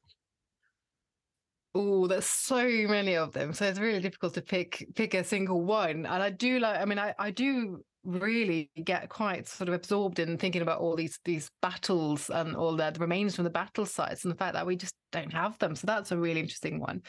[1.76, 3.52] Oh, there's so many of them.
[3.52, 6.06] So it's really difficult to pick pick a single one.
[6.06, 10.18] And I do like, I mean, I, I do really get quite sort of absorbed
[10.18, 14.24] in thinking about all these these battles and all the, remains from the battle sites
[14.24, 15.74] and the fact that we just don't have them.
[15.74, 17.02] So that's a really interesting one.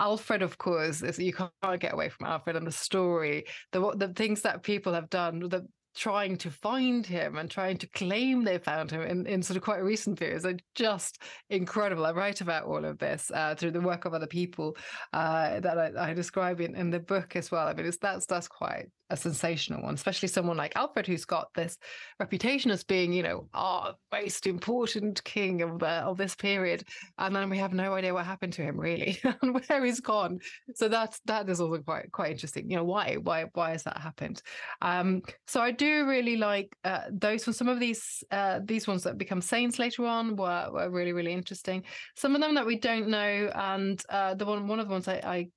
[0.00, 4.08] Alfred, of course, is, you can't get away from Alfred and the story, the the
[4.08, 8.58] things that people have done, the trying to find him and trying to claim they
[8.58, 12.06] found him in, in sort of quite recent periods are just incredible.
[12.06, 14.76] I write about all of this uh, through the work of other people
[15.12, 17.66] uh, that I, I describe in, in the book as well.
[17.66, 21.52] I mean, it's that's that's quite a sensational one, especially someone like Alfred, who's got
[21.54, 21.78] this
[22.20, 26.84] reputation as being, you know, our most important king of of this period,
[27.18, 30.38] and then we have no idea what happened to him really and where he's gone.
[30.74, 32.70] So that's that is also quite quite interesting.
[32.70, 34.42] You know, why why why has that happened?
[34.82, 37.56] Um, so I do really like uh, those ones.
[37.56, 41.32] Some of these uh, these ones that become saints later on were, were really really
[41.32, 41.84] interesting.
[42.16, 45.08] Some of them that we don't know, and uh, the one one of the ones
[45.08, 45.48] I, I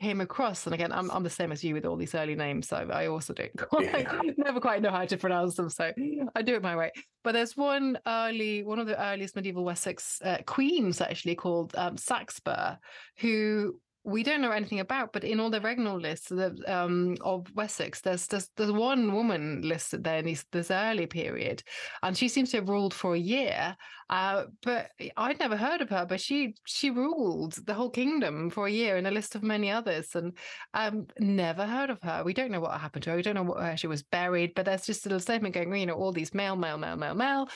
[0.00, 2.68] came across, and again, I'm, I'm the same as you with all these early names,
[2.68, 4.20] so I also don't quite, yeah.
[4.36, 5.92] never quite know how to pronounce them, so
[6.34, 6.90] I do it my way.
[7.22, 11.96] But there's one early, one of the earliest medieval Wessex uh, queens actually called um,
[11.96, 12.78] Saxburgh,
[13.18, 17.46] who we don't know anything about, but in all the regnal lists the, um, of
[17.54, 21.62] Wessex, there's, there's there's one woman listed there in this, this early period,
[22.02, 23.76] and she seems to have ruled for a year.
[24.08, 28.66] Uh, but I'd never heard of her, but she she ruled the whole kingdom for
[28.66, 30.36] a year in a list of many others, and
[30.72, 32.22] um, never heard of her.
[32.24, 33.16] We don't know what happened to her.
[33.16, 35.86] We don't know where she was buried, but there's just a little statement going, you
[35.86, 37.48] know, all these male, male, male, male, male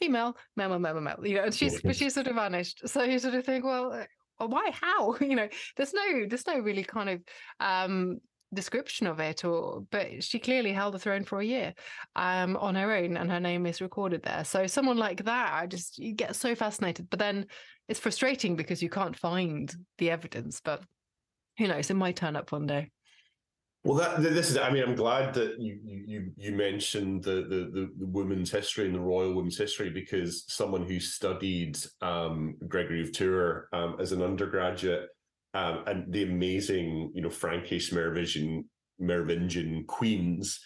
[0.00, 2.88] female, male, male, male, male, you know, and she's but she's sort of vanished.
[2.88, 4.02] So you sort of think, well,
[4.46, 4.70] why?
[4.72, 5.16] How?
[5.20, 7.20] You know there's no there's no really kind of
[7.60, 8.18] um
[8.52, 11.72] description of it or but she clearly held the throne for a year
[12.16, 14.44] um on her own and her name is recorded there.
[14.44, 17.46] So someone like that i just you get so fascinated but then
[17.88, 20.82] it's frustrating because you can't find the evidence but
[21.58, 22.90] who knows it might turn up one day
[23.82, 24.58] well, that this is.
[24.58, 28.94] I mean, I'm glad that you you you mentioned the the the, women's history and
[28.94, 34.22] the royal women's history because someone who studied um, Gregory of Tours um, as an
[34.22, 35.08] undergraduate
[35.54, 40.60] um, and the amazing, you know, Frankish Merovingian Merovingian queens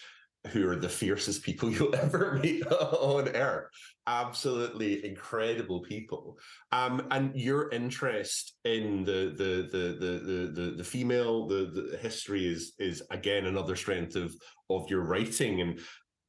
[0.48, 3.68] who are the fiercest people you'll ever meet on earth.
[4.06, 6.38] Absolutely incredible people.
[6.72, 12.46] Um, and your interest in the the the the the the, female the, the history
[12.46, 14.34] is is again another strength of
[14.68, 15.80] of your writing and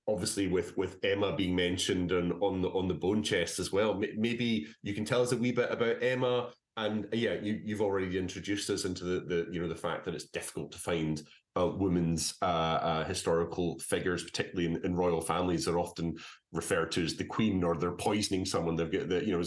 [0.08, 4.01] obviously with with Emma being mentioned on on the on the bone chest as well.
[4.15, 6.49] Maybe you can tell us a wee bit about Emma.
[6.78, 10.13] And yeah, you, you've already introduced us into the, the you know the fact that
[10.13, 11.21] it's difficult to find
[11.58, 16.15] uh, women's uh, uh, historical figures, particularly in, in, royal families, are often
[16.52, 18.76] referred to as the queen, or they're poisoning someone.
[18.76, 19.44] They've got the, you know,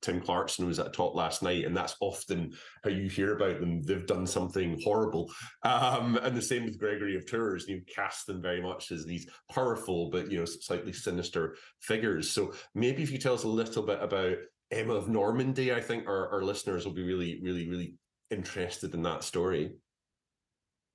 [0.00, 2.52] Tim Clarkson was at talk last night, and that's often
[2.84, 3.82] how you hear about them.
[3.82, 5.32] They've done something horrible,
[5.64, 7.66] um, and the same with Gregory of Tours.
[7.66, 12.30] You cast them very much as these powerful, but you know, slightly sinister figures.
[12.30, 14.36] So maybe if you tell us a little bit about
[14.70, 17.94] Emma of Normandy, I think our, our listeners will be really, really, really
[18.30, 19.72] interested in that story.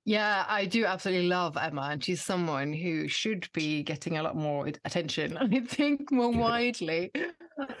[0.06, 4.36] Yeah, I do absolutely love Emma, and she's someone who should be getting a lot
[4.36, 5.36] more attention.
[5.38, 7.10] I think more widely.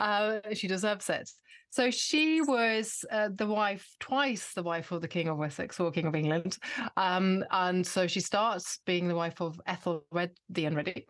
[0.00, 1.30] Uh, she deserves it.
[1.70, 5.90] So she was uh, the wife, twice the wife of the King of Wessex or
[5.90, 6.56] King of England.
[6.96, 11.06] Um, and so she starts being the wife of Ethelred the Unready.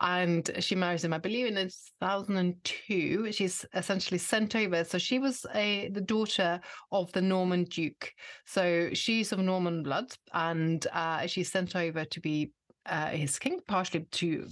[0.00, 3.32] And she marries him, I believe, in 1002.
[3.32, 4.84] She's essentially sent over.
[4.84, 6.60] So she was a the daughter
[6.92, 8.12] of the Norman Duke.
[8.44, 10.12] So she's of Norman blood.
[10.34, 12.52] And uh, she's sent over to be
[12.84, 14.48] uh, his king, partially to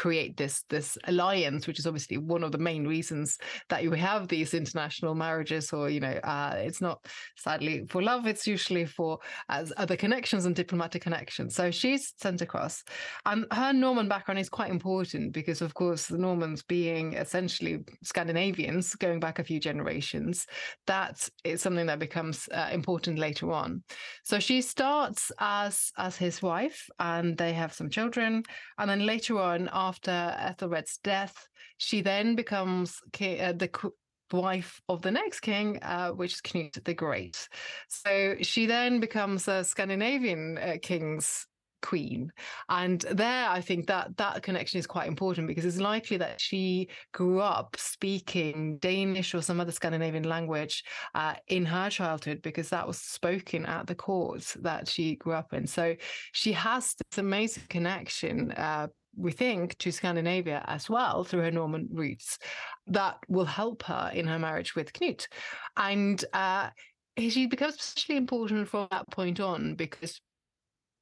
[0.00, 3.38] create this this alliance, which is obviously one of the main reasons
[3.68, 5.72] that you have these international marriages.
[5.72, 7.04] Or you know, uh, it's not
[7.36, 11.54] sadly for love; it's usually for as other connections and diplomatic connections.
[11.54, 12.82] So she's sent across,
[13.26, 18.94] and her Norman background is quite important because, of course, the Normans being essentially Scandinavians
[18.94, 20.46] going back a few generations,
[20.86, 23.82] that is something that becomes uh, important later on.
[24.24, 28.42] So she starts as as his wife, and they have some children,
[28.78, 33.70] and then later on after Ethelred's death, she then becomes uh, the
[34.32, 37.48] wife of the next king, uh, which is Canute the Great.
[37.88, 41.46] So she then becomes a Scandinavian uh, king's
[41.82, 42.30] queen
[42.68, 46.88] and there i think that that connection is quite important because it's likely that she
[47.12, 50.84] grew up speaking danish or some other scandinavian language
[51.14, 55.52] uh, in her childhood because that was spoken at the courts that she grew up
[55.52, 55.94] in so
[56.32, 58.86] she has this amazing connection uh,
[59.16, 62.38] we think, to Scandinavia as well through her Norman roots
[62.86, 65.26] that will help her in her marriage with Knut.
[65.76, 66.70] And uh,
[67.18, 70.20] she becomes especially important from that point on because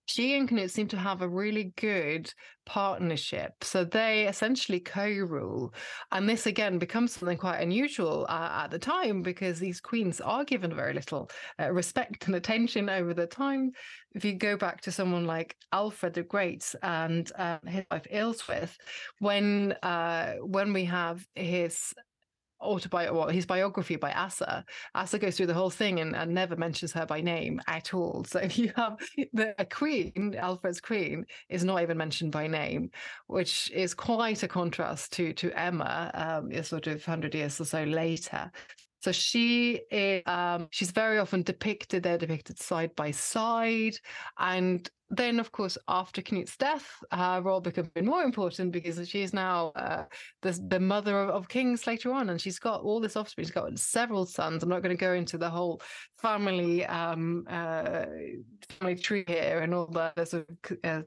[0.08, 2.32] she and Knut seem to have a really good
[2.64, 3.52] partnership.
[3.62, 5.74] So they essentially co rule.
[6.12, 10.44] And this again becomes something quite unusual uh, at the time because these queens are
[10.44, 11.30] given very little
[11.60, 13.72] uh, respect and attention over the time.
[14.14, 18.76] If you go back to someone like Alfred the Great and uh, his wife Ealhswith,
[19.18, 21.92] when uh, when we have his
[22.60, 24.64] autobiography, his biography by Asser.
[24.94, 28.24] Asser goes through the whole thing and, and never mentions her by name at all.
[28.24, 28.98] So if you have
[29.32, 32.90] the queen, Alfred's queen, is not even mentioned by name,
[33.26, 37.84] which is quite a contrast to to Emma, um, sort of hundred years or so
[37.84, 38.50] later.
[39.00, 42.02] So she is, um, she's very often depicted.
[42.02, 43.94] They're depicted side by side,
[44.38, 49.72] and then, of course, after Knut's death, her role becomes more important because she's now
[49.74, 50.04] uh,
[50.42, 53.46] the, the mother of, of, kings later on, and she's got all this offspring.
[53.46, 54.62] She's got several sons.
[54.62, 55.80] I'm not going to go into the whole
[56.20, 58.04] family um, uh,
[58.78, 61.02] family tree here and all that sort of uh,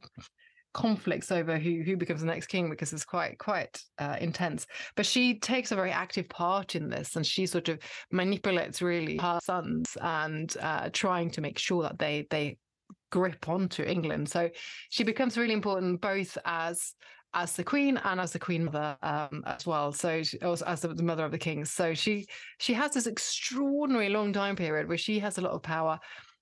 [0.73, 4.65] conflicts over who who becomes the next king because it's quite quite uh, intense.
[4.95, 7.79] But she takes a very active part in this, and she sort of
[8.11, 12.57] manipulates really her sons and uh, trying to make sure that they they
[13.11, 14.29] grip onto England.
[14.29, 14.49] So
[14.89, 16.93] she becomes really important both as
[17.33, 19.91] as the queen and as the queen mother um, as well.
[19.91, 21.71] So she, as the mother of the kings.
[21.71, 22.27] So she
[22.59, 25.99] she has this extraordinary long time period where she has a lot of power.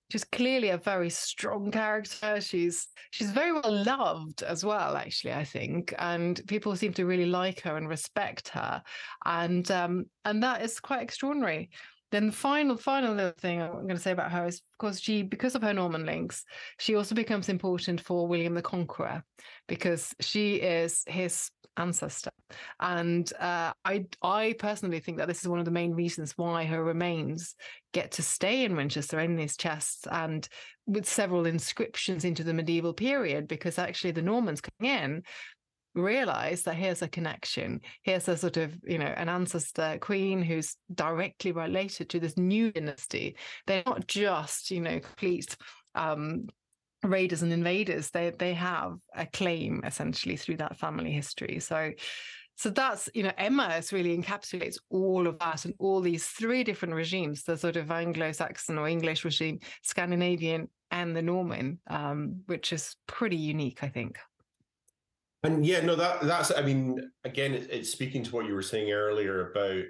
[0.09, 2.41] She's clearly a very strong character.
[2.41, 5.33] She's she's very well loved as well, actually.
[5.33, 8.81] I think, and people seem to really like her and respect her,
[9.25, 11.69] and um, and that is quite extraordinary.
[12.11, 14.99] Then the final, final little thing I'm going to say about her is, of course,
[14.99, 16.43] she, because of her Norman links,
[16.79, 19.23] she also becomes important for William the Conqueror
[19.67, 22.31] because she is his ancestor.
[22.79, 26.65] And uh, I, I personally think that this is one of the main reasons why
[26.65, 27.55] her remains
[27.93, 30.47] get to stay in Winchester in these chests and
[30.85, 35.23] with several inscriptions into the medieval period, because actually the Normans coming in
[35.95, 40.75] realize that here's a connection here's a sort of you know an ancestor queen who's
[40.93, 45.57] directly related to this new dynasty they're not just you know complete
[45.95, 46.47] um
[47.03, 51.91] raiders and invaders they they have a claim essentially through that family history so
[52.55, 56.93] so that's you know emma really encapsulates all of that and all these three different
[56.93, 62.95] regimes the sort of anglo-saxon or english regime scandinavian and the norman um, which is
[63.07, 64.17] pretty unique i think
[65.43, 66.51] and yeah, no, that that's.
[66.51, 69.85] I mean, again, it's speaking to what you were saying earlier about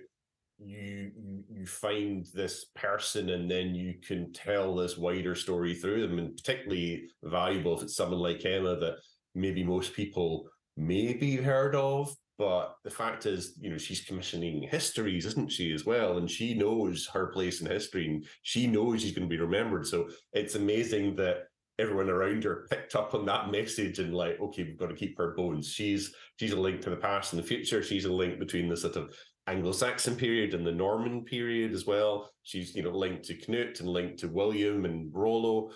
[0.60, 6.08] you, you you find this person and then you can tell this wider story through
[6.08, 8.98] them, and particularly valuable if it's someone like Emma that
[9.36, 12.14] maybe most people maybe heard of.
[12.38, 16.18] But the fact is, you know, she's commissioning histories, isn't she, as well?
[16.18, 19.86] And she knows her place in history and she knows she's going to be remembered.
[19.86, 21.48] So it's amazing that
[21.80, 25.18] everyone around her picked up on that message and like, okay, we've got to keep
[25.18, 25.68] her bones.
[25.68, 27.84] She's she's a link to the past and the future.
[27.84, 29.14] She's a link between the sort of
[29.50, 32.30] Anglo-Saxon period and the Norman period as well.
[32.44, 35.72] She's you know linked to Knut and linked to William and Rollo.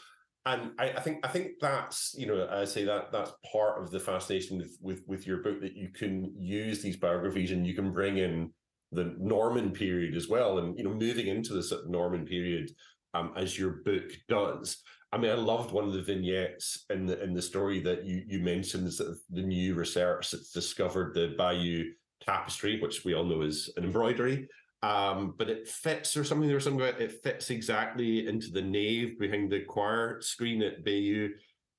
[0.46, 3.92] And I, I think I think that's you know I say that that's part of
[3.92, 7.74] the fascination with with with your book that you can use these biographies and you
[7.74, 8.52] can bring in
[8.94, 12.72] the Norman period as well, and you know, moving into this Norman period
[13.14, 14.78] um, as your book does.
[15.12, 18.24] I mean, I loved one of the vignettes in the in the story that you
[18.28, 18.92] you mentioned
[19.30, 21.94] the new research that's discovered the Bayeux
[22.26, 24.48] tapestry, which we all know is an embroidery.
[24.84, 29.18] Um, but it fits or something or something about it fits exactly into the nave
[29.18, 31.30] behind the choir screen at Bayeux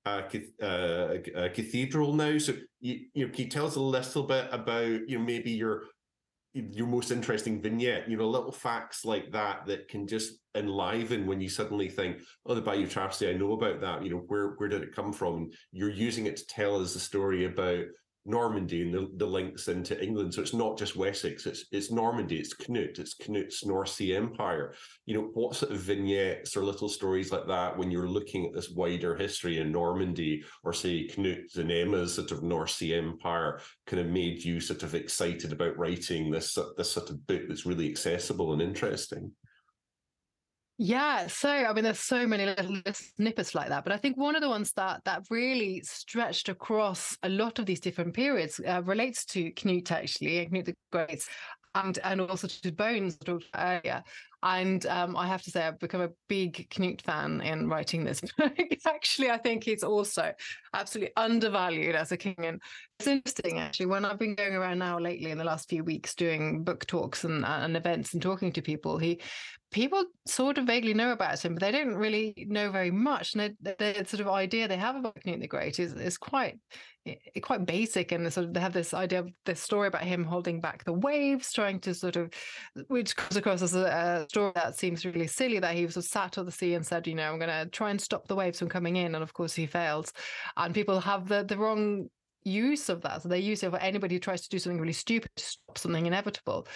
[0.06, 0.22] uh,
[0.62, 2.38] uh, uh, Cathedral now.
[2.38, 5.50] So you, you know, can you tell us a little bit about you know maybe
[5.50, 5.84] your
[6.54, 8.08] your most interesting vignette?
[8.08, 12.54] You know, little facts like that that can just enliven when you suddenly think, oh,
[12.54, 14.02] the Bayeux Tapestry, I know about that.
[14.02, 15.50] You know, where where did it come from?
[15.72, 17.84] You're using it to tell us a story about
[18.26, 20.34] Normandy and the, the links into England.
[20.34, 24.74] So it's not just Wessex, it's it's Normandy, it's Canute, it's Canute's North Sea Empire.
[25.06, 28.54] You know, what sort of vignettes or little stories like that when you're looking at
[28.54, 33.60] this wider history in Normandy or say Canute and Emma's sort of North Sea Empire
[33.86, 37.66] kind of made you sort of excited about writing this this sort of book that's
[37.66, 39.32] really accessible and interesting?
[40.76, 44.34] Yeah, so I mean, there's so many little snippets like that, but I think one
[44.34, 48.82] of the ones that that really stretched across a lot of these different periods uh,
[48.84, 51.24] relates to Canute actually, Canute the Great,
[51.76, 53.16] and and also to Bones
[53.56, 54.02] earlier.
[54.42, 58.20] And um, I have to say, I've become a big Canute fan in writing this
[58.36, 58.52] book.
[58.86, 60.34] actually, I think he's also
[60.74, 62.34] absolutely undervalued as a king.
[62.38, 62.60] And
[62.98, 66.14] it's interesting, actually, when I've been going around now lately in the last few weeks
[66.14, 69.22] doing book talks and, and events and talking to people, he
[69.70, 73.34] people sort of vaguely know about him, but they don't really know very much.
[73.34, 76.58] And the, the sort of idea they have about Canute the Great is, is quite
[77.42, 78.12] quite basic.
[78.12, 80.92] And sort of they have this idea of this story about him holding back the
[80.92, 82.30] waves trying to sort of
[82.88, 86.38] which comes across as a, a story that seems really silly that he was sat
[86.38, 88.58] on the sea and said you know i'm going to try and stop the waves
[88.58, 89.14] from coming in.
[89.14, 90.12] And of course he fails.
[90.56, 92.08] And people have the the wrong
[92.44, 93.22] use of that.
[93.22, 95.78] So they use it for anybody who tries to do something really stupid to stop
[95.78, 96.68] something inevitable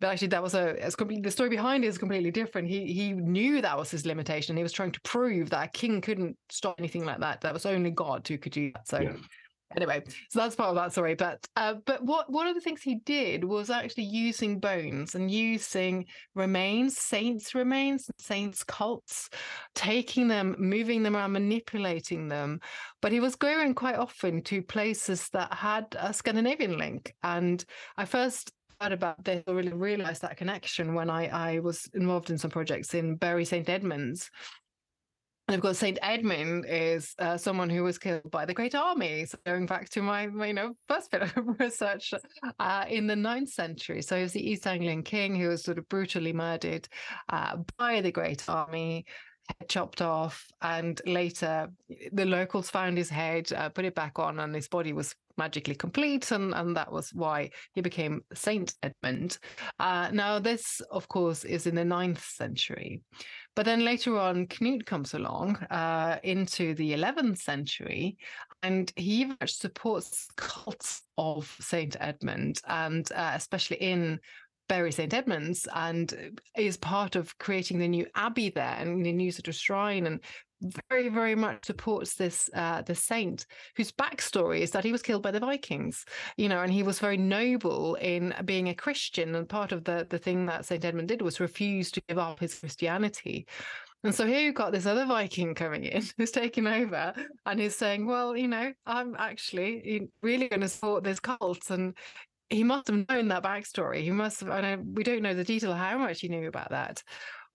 [0.00, 2.68] but actually that was a it's completely the story behind it is completely different.
[2.68, 4.56] He he knew that was his limitation.
[4.56, 7.40] He was trying to prove that a king couldn't stop anything like that.
[7.40, 8.86] That was only god who could do that.
[8.86, 9.16] So yeah.
[9.76, 11.14] anyway so that's part of that story.
[11.14, 15.30] But uh, but what one of the things he did was actually using bones and
[15.30, 19.28] using remains saints remains saints cults
[19.74, 22.60] taking them moving them around manipulating them.
[23.02, 27.14] But he was going quite often to places that had a scandinavian link.
[27.24, 27.64] And
[27.96, 32.30] i first heard about this or really realized that connection when I, I was involved
[32.30, 33.68] in some projects in Bury St.
[33.68, 34.30] Edmunds.
[35.48, 39.24] And of course, Saint Edmund is uh, someone who was killed by the Great Army.
[39.24, 42.12] So going back to my, you know, first bit of research
[42.60, 44.02] uh, in the ninth century.
[44.02, 46.86] So he was the East Anglian king who was sort of brutally murdered
[47.30, 49.06] uh, by the Great Army
[49.48, 51.68] head chopped off, and later
[52.12, 55.74] the locals found his head, uh, put it back on, and his body was magically
[55.74, 59.38] complete, and, and that was why he became Saint Edmund.
[59.78, 63.00] Uh, now, this, of course, is in the ninth century.
[63.54, 68.16] But then later on, Knut comes along uh, into the 11th century,
[68.62, 74.20] and he supports cults of Saint Edmund, and uh, especially in
[74.68, 75.12] Bury St.
[75.12, 79.54] Edmunds and is part of creating the new abbey there and the new sort of
[79.54, 80.20] shrine and
[80.90, 83.46] very, very much supports this uh, the saint
[83.76, 86.04] whose backstory is that he was killed by the Vikings,
[86.36, 89.34] you know, and he was very noble in being a Christian.
[89.34, 92.40] And part of the the thing that Saint Edmund did was refuse to give up
[92.40, 93.46] his Christianity.
[94.04, 97.14] And so here you've got this other Viking coming in who's taking over
[97.46, 101.70] and he's saying, well, you know, I'm actually really going to support this cult.
[101.70, 101.94] And
[102.50, 104.02] he must have known that backstory.
[104.02, 106.48] He must have, I know we don't know the detail of how much he knew
[106.48, 107.02] about that.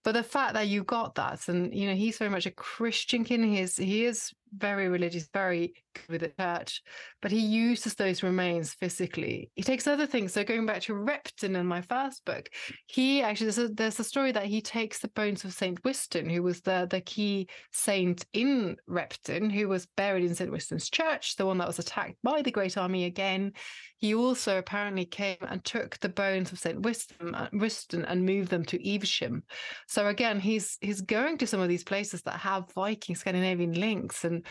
[0.03, 3.23] But the fact that you got that, and you know, he's very much a Christian
[3.23, 3.43] king.
[3.43, 6.81] He is he is very religious, very good with the church,
[7.21, 9.51] but he uses those remains physically.
[9.55, 10.33] He takes other things.
[10.33, 12.49] So going back to Repton in my first book,
[12.87, 16.31] he actually there's a, there's a story that he takes the bones of Saint Wystan,
[16.31, 21.35] who was the the key saint in Repton, who was buried in Saint Wystan's church,
[21.35, 23.53] the one that was attacked by the Great Army again.
[23.97, 28.49] He also apparently came and took the bones of Saint Wystan, uh, Wystan and moved
[28.49, 29.43] them to Evesham.
[29.87, 34.25] So again, he's he's going to some of these places that have Viking Scandinavian links
[34.25, 34.42] and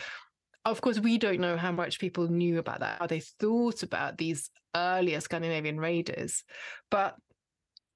[0.65, 4.17] of course, we don't know how much people knew about that, how they thought about
[4.17, 6.43] these earlier Scandinavian raiders.
[6.89, 7.15] But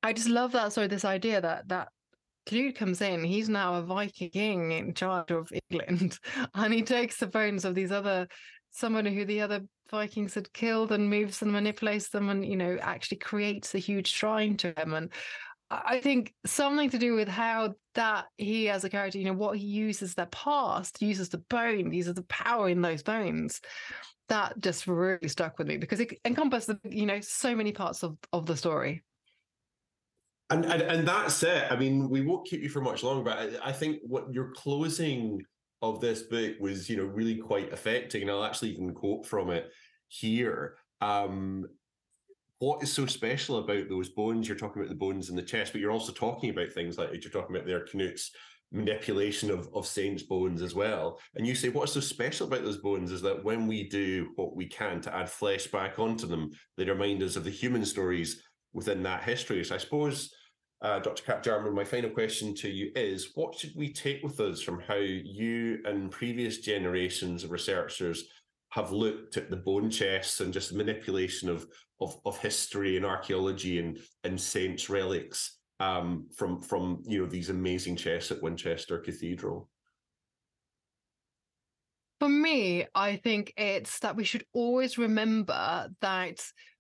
[0.04, 0.74] I just love that.
[0.74, 1.90] Sorry, this idea that that
[2.46, 6.20] Canute comes in, he's now a Viking king in charge of England,
[6.54, 8.28] and he takes the bones of these other
[8.72, 12.78] someone who the other Vikings had killed and moves and manipulates them and you know
[12.82, 15.10] actually creates a huge shrine to him and
[15.70, 19.58] I think something to do with how that he as a character, you know, what
[19.58, 23.60] he uses their past, uses the bone, uses the power in those bones.
[24.30, 28.18] That just really stuck with me because it encompasses, you know, so many parts of,
[28.32, 29.04] of the story.
[30.50, 31.70] And, and and that's it.
[31.70, 34.52] I mean, we won't keep you for much longer, but I, I think what your
[34.54, 35.42] closing
[35.82, 38.22] of this book was, you know, really quite affecting.
[38.22, 39.70] And I'll actually even quote from it
[40.08, 40.78] here.
[41.02, 41.66] Um,
[42.60, 44.48] what is so special about those bones?
[44.48, 47.10] You're talking about the bones in the chest, but you're also talking about things like
[47.12, 48.32] you're talking about their Knut's
[48.72, 51.20] manipulation of, of saints' bones as well.
[51.36, 54.56] And you say what's so special about those bones is that when we do what
[54.56, 58.42] we can to add flesh back onto them, they remind us of the human stories
[58.74, 59.64] within that history.
[59.64, 60.34] So I suppose,
[60.82, 61.24] uh, Dr.
[61.24, 64.80] Cat Jarman, my final question to you is what should we take with us from
[64.80, 68.26] how you and previous generations of researchers
[68.78, 71.66] have looked at the bone chests and just manipulation of
[72.00, 77.50] of, of history and archaeology and and saints relics um, from from you know these
[77.50, 79.68] amazing chests at Winchester Cathedral?
[82.20, 86.40] For me, I think it's that we should always remember that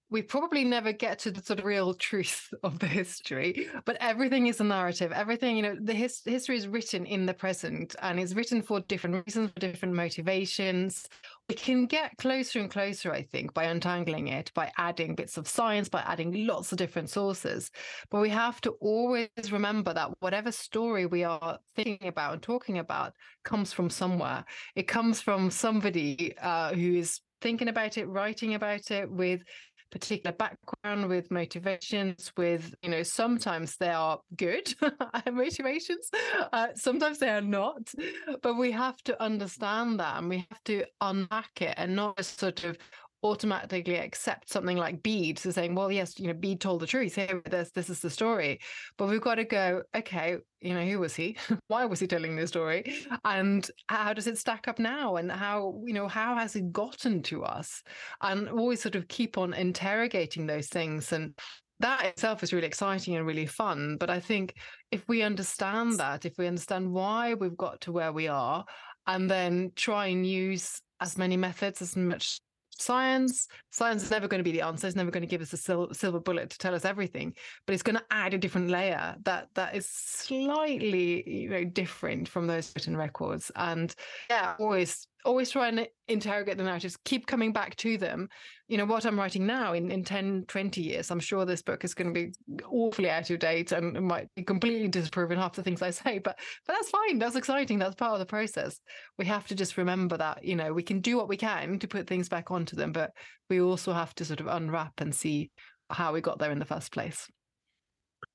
[0.09, 4.47] we probably never get to the sort of real truth of the history but everything
[4.47, 8.19] is a narrative everything you know the his, history is written in the present and
[8.19, 11.07] is written for different reasons for different motivations
[11.49, 15.47] we can get closer and closer i think by untangling it by adding bits of
[15.47, 17.71] science by adding lots of different sources.
[18.09, 22.79] But we have to always remember that whatever story we are thinking about and talking
[22.79, 24.45] about comes from somewhere.
[24.75, 29.41] It comes from somebody uh, who is thinking about it writing about it with
[29.89, 34.73] particular background, with motivations, with, you know, sometimes they are good
[35.31, 36.09] motivations,
[36.53, 37.93] uh, sometimes they are not.
[38.41, 42.39] But we have to understand that and we have to unpack it and not just
[42.39, 42.77] sort of
[43.23, 47.15] automatically accept something like Bede so saying, well, yes, you know, Bede told the truth.
[47.15, 48.59] Here, this, this is the story.
[48.97, 51.37] But we've got to go, okay, you know, who was he?
[51.67, 52.95] Why was he telling this story?
[53.25, 55.15] And how does it stack up now?
[55.15, 57.81] And how, you know, how has it gotten to us?
[58.21, 61.11] And always sort of keep on interrogating those things.
[61.11, 61.33] And
[61.79, 63.97] that itself is really exciting and really fun.
[63.99, 64.53] But I think
[64.91, 68.65] if we understand that, if we understand why we've got to where we are,
[69.05, 72.41] and then try and use as many methods, as much
[72.79, 75.53] science science is never going to be the answer it's never going to give us
[75.53, 77.33] a sil- silver bullet to tell us everything
[77.65, 82.27] but it's going to add a different layer that that is slightly you know different
[82.27, 83.95] from those written records and
[84.29, 84.55] yeah.
[84.59, 88.29] always always try and interrogate the narratives keep coming back to them.
[88.67, 91.85] You know what i'm writing now in, in 10 20 years i'm sure this book
[91.85, 92.33] is going to be
[92.69, 96.37] awfully out of date and might be completely disproven half the things i say but
[96.65, 98.79] but that's fine that's exciting that's part of the process.
[99.17, 101.87] We have to just remember that you know we can do what we can to
[101.87, 103.11] put things back onto them but
[103.49, 105.51] we also have to sort of unwrap and see
[105.89, 107.27] how we got there in the first place.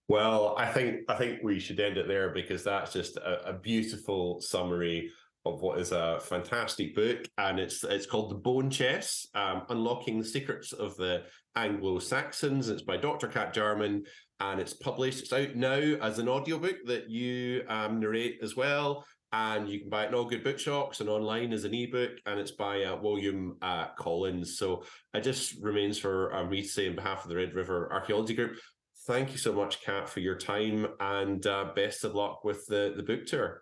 [0.09, 3.53] Well i think i think we should end it there because that's just a, a
[3.53, 5.11] beautiful summary
[5.45, 10.19] of what is a fantastic book, and it's it's called The Bone Chests: um, Unlocking
[10.19, 11.25] the Secrets of the
[11.57, 12.69] Anglo Saxons.
[12.69, 13.29] It's by Dr.
[13.29, 14.05] Cat Jarman,
[14.41, 15.21] and it's published.
[15.21, 19.89] It's out now as an audiobook that you um, narrate as well, and you can
[19.89, 22.13] buy it in all good bookshops and online as an ebook.
[22.27, 24.59] And it's by uh, William uh, Collins.
[24.59, 27.93] So it just remains for um, me to say, on behalf of the Red River
[27.93, 28.59] Archaeology Group,
[29.07, 32.95] thank you so much, Cat, for your time, and uh, best of luck with the
[32.97, 33.62] the book tour.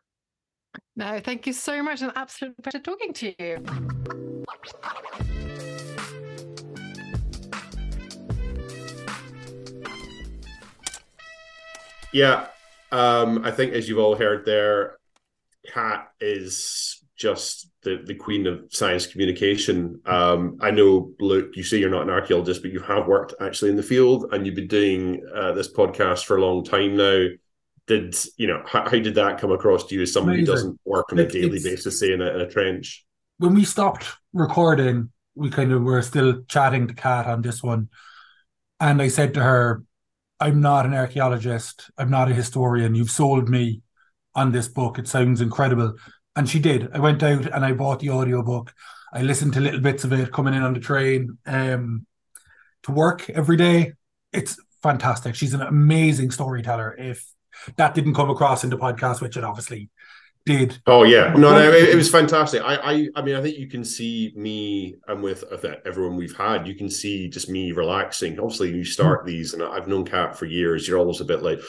[0.97, 2.03] No, thank you so much.
[2.03, 3.65] An absolute pleasure talking to you.
[12.13, 12.49] Yeah,
[12.91, 14.99] um, I think as you've all heard there,
[15.73, 20.01] Cat is just the, the queen of science communication.
[20.07, 23.71] Um, I know, Luke, you say you're not an archaeologist, but you have worked actually
[23.71, 27.27] in the field and you've been doing uh, this podcast for a long time now
[27.91, 30.47] did you know how, how did that come across to you as somebody Amazing.
[30.47, 33.05] who doesn't work on a daily basis, say in a, in a trench?
[33.39, 37.89] When we stopped recording, we kind of were still chatting to Cat on this one,
[38.79, 39.83] and I said to her,
[40.39, 41.91] "I'm not an archaeologist.
[41.99, 42.95] I'm not a historian.
[42.95, 43.83] You've sold me
[44.37, 44.99] on this book.
[45.01, 45.97] It sounds incredible."
[46.37, 46.89] And she did.
[46.95, 48.73] I went out and I bought the audiobook.
[49.13, 52.07] I listened to little bits of it coming in on the train um,
[52.85, 53.95] to work every day.
[54.33, 55.35] It's fantastic.
[55.35, 56.95] She's an amazing storyteller.
[56.97, 57.27] If
[57.77, 59.91] that didn't come across in the podcast, which it obviously
[60.47, 60.81] did.
[60.87, 62.63] Oh yeah, no, no, it, it, was fantastic.
[62.63, 65.45] I, I, I mean, I think you can see me and with
[65.85, 68.39] everyone we've had, you can see just me relaxing.
[68.39, 69.27] Obviously, you start mm.
[69.27, 70.89] these, and I've known Cat for years.
[70.89, 71.61] You're always a bit like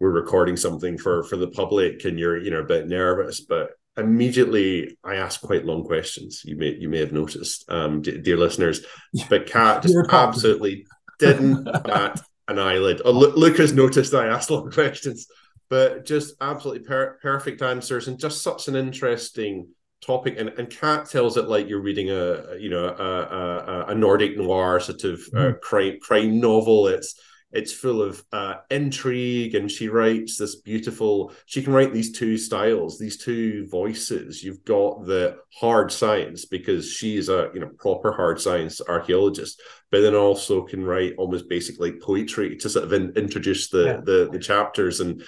[0.00, 3.70] we're recording something for for the public, and you're you know a bit nervous, but
[3.96, 6.42] immediately I ask quite long questions.
[6.44, 8.84] You may you may have noticed, um, dear listeners,
[9.28, 10.86] but Cat just absolutely
[11.18, 13.02] didn't bat an eyelid.
[13.04, 15.26] Oh, Luke has noticed I asked long questions,
[15.68, 19.68] but just absolutely per- perfect answers and just such an interesting
[20.04, 20.36] topic.
[20.38, 24.36] And and Cat tells it like you're reading a you know a, a, a Nordic
[24.36, 25.60] noir sort of uh, mm.
[25.60, 26.88] crime crime novel.
[26.88, 27.18] It's
[27.54, 31.32] it's full of uh, intrigue, and she writes this beautiful.
[31.46, 34.42] She can write these two styles, these two voices.
[34.42, 40.00] You've got the hard science because she's a you know proper hard science archaeologist, but
[40.00, 44.00] then also can write almost basically poetry to sort of in, introduce the, yeah.
[44.04, 45.22] the the chapters and.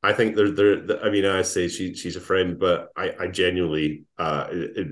[0.00, 3.26] I think they're, they're, I mean, I say she she's a friend, but I, I
[3.26, 4.46] genuinely uh,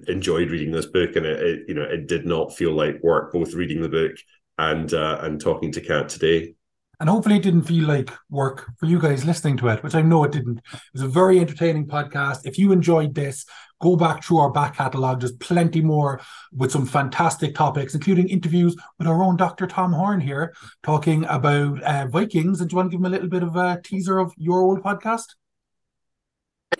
[0.09, 3.33] enjoyed reading this book, and it, it, you know it did not feel like work
[3.33, 4.17] both reading the book
[4.59, 6.57] and uh, and talking to Cat today
[6.99, 10.03] and hopefully it didn't feel like work for you guys listening to it, which I
[10.03, 10.59] know it didn't.
[10.59, 12.47] It was a very entertaining podcast.
[12.47, 13.45] If you enjoyed this,
[13.81, 15.21] go back through our back catalogue.
[15.21, 16.21] There's plenty more
[16.53, 19.67] with some fantastic topics, including interviews with our own Dr.
[19.67, 22.61] Tom Horn here, talking about uh, Vikings.
[22.61, 24.61] And do you want to give him a little bit of a teaser of your
[24.61, 25.35] old podcast?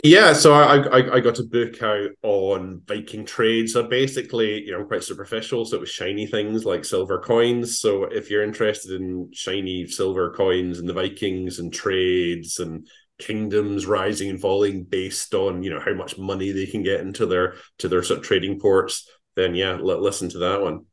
[0.03, 3.69] Yeah, so I, I, I got a book out on Viking trade.
[3.71, 5.65] So basically, you know, I'm quite superficial.
[5.65, 7.81] So it was shiny things like silver coins.
[7.81, 12.87] So if you're interested in shiny silver coins and the Vikings and trades and
[13.19, 17.25] kingdoms rising and falling based on you know how much money they can get into
[17.25, 20.85] their to their sort of trading ports, then yeah, l- listen to that one.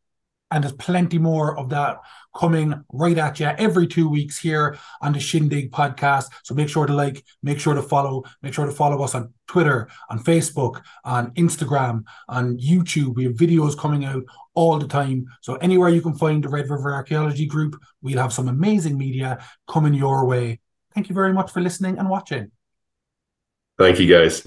[0.52, 1.98] And there's plenty more of that
[2.36, 6.30] coming right at you every two weeks here on the Shindig podcast.
[6.44, 9.34] So make sure to like, make sure to follow, make sure to follow us on
[9.48, 13.16] Twitter, on Facebook, on Instagram, on YouTube.
[13.16, 14.24] We have videos coming out
[14.56, 15.28] all the time.
[15.42, 19.44] So anywhere you can find the Red River Archaeology Group, we'll have some amazing media
[19.68, 20.60] coming your way.
[20.94, 22.52] Thank you very much for listening and watching.
[23.78, 24.44] Thank you, guys.